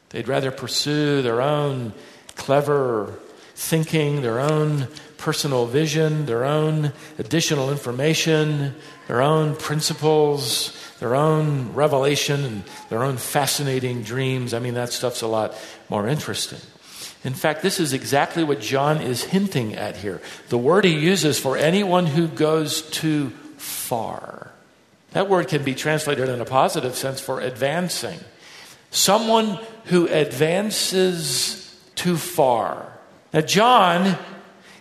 They'd 0.09 0.27
rather 0.27 0.51
pursue 0.51 1.21
their 1.21 1.41
own 1.41 1.93
clever 2.35 3.17
thinking, 3.55 4.21
their 4.21 4.39
own 4.39 4.87
personal 5.17 5.65
vision, 5.65 6.25
their 6.25 6.45
own 6.45 6.93
additional 7.17 7.71
information, 7.71 8.75
their 9.07 9.21
own 9.21 9.55
principles, 9.55 10.77
their 10.99 11.15
own 11.15 11.73
revelation 11.73 12.43
and 12.43 12.63
their 12.89 13.03
own 13.03 13.17
fascinating 13.17 14.03
dreams. 14.03 14.53
I 14.53 14.59
mean, 14.59 14.73
that 14.75 14.91
stuff's 14.91 15.21
a 15.21 15.27
lot 15.27 15.55
more 15.89 16.07
interesting. 16.07 16.59
In 17.23 17.33
fact, 17.33 17.61
this 17.61 17.79
is 17.79 17.93
exactly 17.93 18.43
what 18.43 18.59
John 18.59 19.01
is 19.01 19.23
hinting 19.23 19.75
at 19.75 19.97
here. 19.97 20.21
The 20.49 20.57
word 20.57 20.85
he 20.85 20.97
uses 20.97 21.39
for 21.39 21.57
anyone 21.57 22.05
who 22.05 22.27
goes 22.27 22.81
too 22.81 23.31
far. 23.57 24.51
That 25.11 25.29
word 25.29 25.47
can 25.47 25.63
be 25.63 25.73
translated 25.73 26.29
in 26.29 26.41
a 26.41 26.45
positive 26.45 26.95
sense 26.95 27.19
for 27.19 27.39
advancing. 27.39 28.19
Someone 28.91 29.59
who 29.85 30.07
advances 30.07 31.75
too 31.95 32.17
far. 32.17 32.93
Now, 33.33 33.41
John 33.41 34.17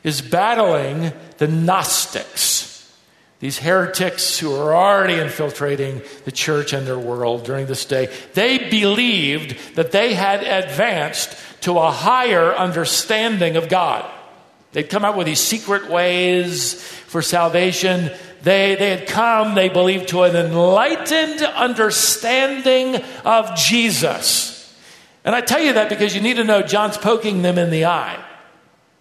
is 0.07 0.23
battling 0.23 1.13
the 1.37 1.47
Gnostics 1.47 2.67
these 3.39 3.59
heretics 3.59 4.39
who 4.39 4.55
are 4.55 4.75
already 4.75 5.15
infiltrating 5.15 6.01
the 6.25 6.33
church 6.33 6.73
and 6.73 6.87
their 6.87 6.99
world 6.99 7.45
during 7.45 7.67
this 7.67 7.85
day, 7.85 8.13
they 8.33 8.71
believed 8.71 9.75
that 9.75 9.93
they 9.93 10.15
had 10.15 10.43
advanced 10.43 11.37
to 11.61 11.79
a 11.79 11.91
higher 11.91 12.55
understanding 12.55 13.57
of 13.57 13.69
God. 13.69 14.11
They'd 14.73 14.89
come 14.89 15.05
up 15.05 15.17
with 15.17 15.27
these 15.27 15.41
secret 15.41 15.91
ways 15.91 16.83
for 16.83 17.21
salvation. 17.21 18.11
They, 18.43 18.75
they 18.75 18.91
had 18.91 19.07
come, 19.07 19.55
they 19.55 19.69
believed, 19.69 20.09
to 20.09 20.23
an 20.23 20.35
enlightened 20.35 21.43
understanding 21.43 22.97
of 23.25 23.55
Jesus. 23.55 24.75
And 25.25 25.35
I 25.35 25.43
tell 25.43 25.61
you 25.61 25.75
that 25.75 25.91
because 25.91 26.15
you 26.15 26.23
need 26.23 26.37
to 26.37 26.45
know 26.45 26.63
John's 26.63 26.97
poking 26.97 27.43
them 27.43 27.59
in 27.59 27.71
the 27.71 27.85
eye. 27.85 28.23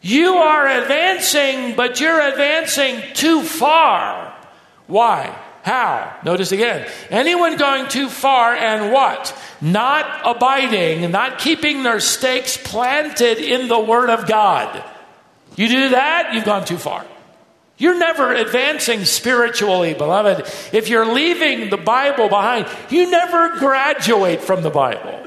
You 0.06 0.36
are 0.36 0.68
advancing, 0.68 1.76
but 1.76 2.00
you're 2.00 2.22
advancing 2.22 3.02
too 3.15 3.41
far. 3.41 4.38
Why? 4.86 5.36
How? 5.63 6.20
Notice 6.24 6.52
again. 6.52 6.88
Anyone 7.10 7.58
going 7.58 7.89
too 7.89 8.08
far 8.08 8.54
and 8.54 8.94
what? 8.94 9.36
Not 9.62 10.06
abiding, 10.24 11.10
not 11.10 11.39
keeping 11.39 11.82
their 11.82 12.00
stakes 12.00 12.56
planted 12.56 13.39
in 13.39 13.68
the 13.68 13.80
Word 13.80 14.12
of 14.12 14.28
God. 14.28 14.84
You 15.56 15.68
do 15.70 15.89
that, 15.89 16.36
you've 16.36 16.46
gone 16.46 16.65
too 16.65 16.78
far. 16.78 17.04
You're 17.80 17.98
never 17.98 18.32
advancing 18.32 19.06
spiritually, 19.06 19.96
beloved. 19.96 20.46
If 20.72 20.88
you're 20.88 21.12
leaving 21.12 21.72
the 21.72 21.78
Bible 21.78 22.30
behind, 22.30 22.68
you 22.91 23.10
never 23.10 23.58
graduate 23.58 24.41
from 24.41 24.62
the 24.62 24.70
Bible. 24.70 25.20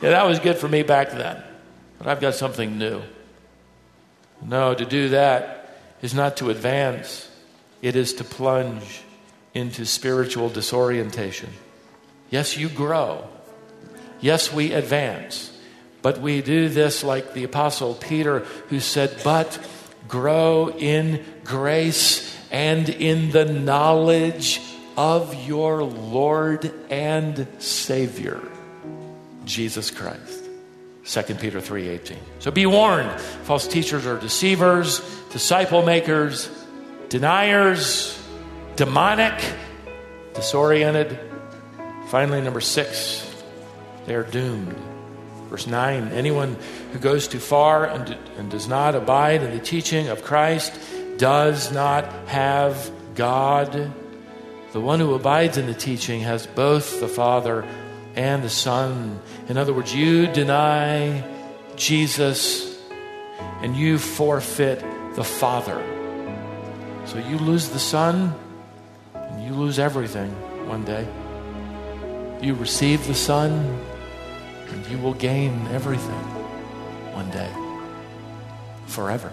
Yeah, 0.00 0.10
that 0.10 0.24
was 0.24 0.38
good 0.38 0.56
for 0.56 0.68
me 0.68 0.84
back 0.84 1.10
then, 1.10 1.42
but 1.98 2.06
I've 2.06 2.20
got 2.20 2.36
something 2.36 2.78
new. 2.78 3.02
No, 4.42 4.74
to 4.74 4.84
do 4.84 5.10
that 5.10 5.78
is 6.02 6.14
not 6.14 6.36
to 6.38 6.50
advance, 6.50 7.30
it 7.82 7.96
is 7.96 8.14
to 8.14 8.24
plunge 8.24 9.02
into 9.54 9.86
spiritual 9.86 10.48
disorientation. 10.48 11.50
Yes, 12.30 12.56
you 12.56 12.68
grow. 12.68 13.26
Yes, 14.20 14.52
we 14.52 14.72
advance. 14.72 15.52
But 16.02 16.20
we 16.20 16.42
do 16.42 16.68
this 16.68 17.02
like 17.02 17.32
the 17.32 17.44
Apostle 17.44 17.94
Peter, 17.94 18.40
who 18.68 18.80
said, 18.80 19.16
But 19.24 19.58
grow 20.08 20.70
in 20.70 21.24
grace 21.44 22.36
and 22.50 22.88
in 22.88 23.30
the 23.30 23.44
knowledge 23.44 24.60
of 24.96 25.34
your 25.46 25.82
Lord 25.82 26.72
and 26.90 27.46
Savior, 27.58 28.40
Jesus 29.44 29.90
Christ. 29.90 30.45
2 31.06 31.22
Peter 31.36 31.60
3:18. 31.60 32.18
So 32.40 32.50
be 32.50 32.66
warned, 32.66 33.20
false 33.44 33.68
teachers 33.68 34.06
are 34.06 34.18
deceivers, 34.18 35.00
disciple 35.30 35.82
makers, 35.82 36.50
deniers, 37.08 38.20
demonic, 38.74 39.34
disoriented. 40.34 41.18
Finally 42.08 42.40
number 42.40 42.60
6, 42.60 43.44
they 44.06 44.14
are 44.14 44.24
doomed. 44.24 44.76
Verse 45.48 45.68
9 45.68 46.08
Anyone 46.08 46.56
who 46.92 46.98
goes 46.98 47.28
too 47.28 47.38
far 47.38 47.86
and, 47.86 48.16
and 48.36 48.50
does 48.50 48.66
not 48.66 48.96
abide 48.96 49.42
in 49.42 49.56
the 49.56 49.62
teaching 49.62 50.08
of 50.08 50.24
Christ 50.24 50.76
does 51.18 51.72
not 51.72 52.04
have 52.26 52.90
God. 53.14 53.92
The 54.72 54.80
one 54.80 54.98
who 54.98 55.14
abides 55.14 55.56
in 55.56 55.66
the 55.66 55.74
teaching 55.74 56.20
has 56.22 56.46
both 56.48 57.00
the 57.00 57.08
Father 57.08 57.64
and 58.16 58.42
the 58.42 58.50
Son. 58.50 59.20
In 59.48 59.56
other 59.56 59.72
words, 59.72 59.94
you 59.94 60.26
deny 60.26 61.22
Jesus 61.76 62.76
and 63.62 63.76
you 63.76 63.98
forfeit 63.98 64.82
the 65.14 65.24
Father. 65.24 65.80
So 67.04 67.18
you 67.18 67.38
lose 67.38 67.68
the 67.68 67.78
Son 67.78 68.34
and 69.14 69.44
you 69.44 69.54
lose 69.54 69.78
everything 69.78 70.30
one 70.66 70.84
day. 70.84 71.06
You 72.42 72.54
receive 72.54 73.06
the 73.06 73.14
Son 73.14 73.78
and 74.68 74.86
you 74.86 74.98
will 74.98 75.14
gain 75.14 75.66
everything 75.68 76.24
one 77.14 77.30
day, 77.30 77.50
forever. 78.86 79.32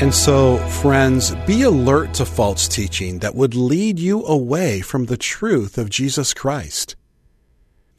And 0.00 0.14
so, 0.14 0.56
friends, 0.56 1.34
be 1.46 1.60
alert 1.60 2.14
to 2.14 2.24
false 2.24 2.66
teaching 2.66 3.18
that 3.18 3.34
would 3.34 3.54
lead 3.54 3.98
you 3.98 4.24
away 4.24 4.80
from 4.80 5.04
the 5.04 5.18
truth 5.18 5.76
of 5.76 5.90
Jesus 5.90 6.32
Christ. 6.32 6.96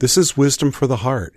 This 0.00 0.18
is 0.18 0.36
Wisdom 0.36 0.72
for 0.72 0.88
the 0.88 0.96
Heart. 0.96 1.36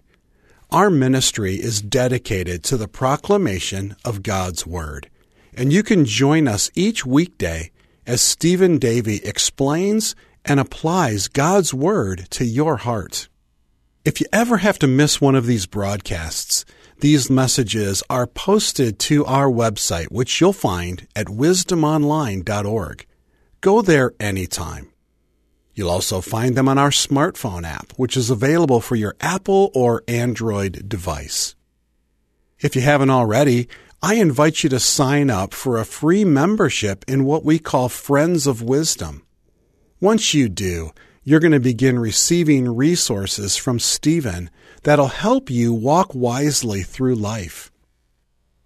Our 0.71 0.89
ministry 0.89 1.53
is 1.53 1.83
dedicated 1.83 2.63
to 2.63 2.77
the 2.77 2.87
proclamation 2.87 3.95
of 4.03 4.23
God's 4.23 4.65
Word, 4.65 5.11
and 5.53 5.71
you 5.71 5.83
can 5.83 6.03
join 6.03 6.47
us 6.47 6.71
each 6.73 7.05
weekday 7.05 7.69
as 8.07 8.21
Stephen 8.21 8.79
Davey 8.79 9.17
explains 9.17 10.15
and 10.43 10.59
applies 10.59 11.27
God's 11.27 11.75
Word 11.75 12.25
to 12.31 12.43
your 12.43 12.77
heart. 12.77 13.29
If 14.03 14.19
you 14.19 14.25
ever 14.33 14.57
have 14.57 14.79
to 14.79 14.87
miss 14.87 15.21
one 15.21 15.35
of 15.35 15.45
these 15.45 15.67
broadcasts, 15.67 16.65
these 16.99 17.29
messages 17.29 18.03
are 18.09 18.27
posted 18.27 18.99
to 18.99 19.25
our 19.25 19.47
website, 19.47 20.11
which 20.11 20.39
you'll 20.39 20.53
find 20.53 21.07
at 21.15 21.27
wisdomonline.org. 21.27 23.05
Go 23.61 23.81
there 23.81 24.13
anytime. 24.19 24.91
You'll 25.73 25.89
also 25.89 26.21
find 26.21 26.55
them 26.55 26.69
on 26.69 26.77
our 26.77 26.89
smartphone 26.89 27.65
app, 27.65 27.91
which 27.97 28.15
is 28.15 28.29
available 28.29 28.79
for 28.79 28.95
your 28.95 29.15
Apple 29.19 29.71
or 29.75 30.03
Android 30.07 30.87
device. 30.87 31.55
If 32.59 32.75
you 32.75 32.81
haven't 32.81 33.09
already, 33.09 33.67
I 34.01 34.15
invite 34.15 34.63
you 34.63 34.69
to 34.69 34.79
sign 34.79 35.29
up 35.29 35.53
for 35.53 35.77
a 35.77 35.85
free 35.85 36.23
membership 36.23 37.03
in 37.07 37.25
what 37.25 37.43
we 37.43 37.59
call 37.59 37.89
Friends 37.89 38.47
of 38.47 38.61
Wisdom. 38.61 39.25
Once 39.99 40.33
you 40.33 40.47
do, 40.47 40.91
you're 41.23 41.39
going 41.39 41.51
to 41.51 41.59
begin 41.59 41.99
receiving 41.99 42.73
resources 42.73 43.57
from 43.57 43.79
Stephen 43.79 44.49
that'll 44.85 45.07
help 45.07 45.49
you 45.49 45.73
walk 45.73 46.13
wisely 46.13 46.83
through 46.83 47.15
life. 47.15 47.71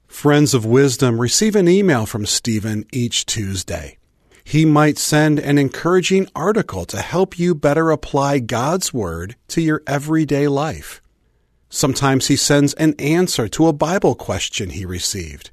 Friends 0.05 0.53
of 0.53 0.65
Wisdom 0.65 1.19
receive 1.19 1.55
an 1.55 1.69
email 1.69 2.05
from 2.05 2.25
Stephen 2.25 2.85
each 2.91 3.25
Tuesday. 3.25 3.97
He 4.43 4.65
might 4.65 4.97
send 4.97 5.39
an 5.39 5.57
encouraging 5.57 6.27
article 6.35 6.83
to 6.85 7.01
help 7.01 7.39
you 7.39 7.55
better 7.55 7.89
apply 7.89 8.39
God's 8.39 8.93
Word 8.93 9.37
to 9.47 9.61
your 9.61 9.81
everyday 9.87 10.49
life. 10.49 11.01
Sometimes 11.69 12.27
he 12.27 12.35
sends 12.35 12.73
an 12.73 12.95
answer 12.99 13.47
to 13.47 13.67
a 13.67 13.73
Bible 13.73 14.15
question 14.15 14.71
he 14.71 14.85
received. 14.85 15.51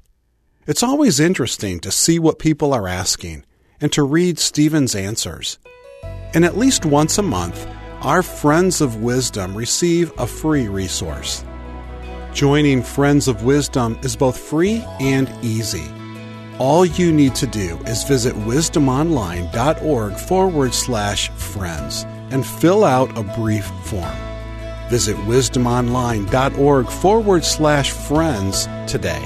It's 0.65 0.83
always 0.83 1.19
interesting 1.19 1.79
to 1.79 1.91
see 1.91 2.19
what 2.19 2.39
people 2.39 2.73
are 2.73 2.89
asking 2.89 3.45
and 3.79 3.89
to 3.93 4.03
read 4.03 4.37
Stephen's 4.37 4.95
answers. 4.95 5.59
And 6.33 6.43
at 6.43 6.57
least 6.57 6.85
once 6.85 7.17
a 7.17 7.23
month, 7.23 7.65
our 8.01 8.21
Friends 8.21 8.79
of 8.79 8.97
Wisdom 8.97 9.55
receive 9.55 10.11
a 10.19 10.27
free 10.27 10.67
resource. 10.67 11.43
Joining 12.31 12.83
Friends 12.83 13.27
of 13.27 13.43
Wisdom 13.43 13.97
is 14.03 14.15
both 14.15 14.37
free 14.37 14.85
and 14.99 15.27
easy. 15.41 15.85
All 16.59 16.85
you 16.85 17.11
need 17.11 17.33
to 17.35 17.47
do 17.47 17.77
is 17.85 18.03
visit 18.03 18.35
wisdomonline.org 18.35 20.13
forward 20.13 20.73
slash 20.73 21.29
friends 21.29 22.03
and 22.31 22.45
fill 22.45 22.83
out 22.83 23.17
a 23.17 23.23
brief 23.23 23.65
form. 23.85 24.15
Visit 24.89 25.15
wisdomonline.org 25.17 26.87
forward 26.89 27.43
slash 27.43 27.91
friends 27.91 28.67
today. 28.85 29.21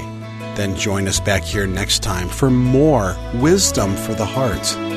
Then 0.54 0.76
join 0.76 1.08
us 1.08 1.20
back 1.20 1.42
here 1.42 1.66
next 1.66 2.02
time 2.02 2.28
for 2.28 2.50
more 2.50 3.16
Wisdom 3.34 3.94
for 3.96 4.14
the 4.14 4.26
Heart. 4.26 4.91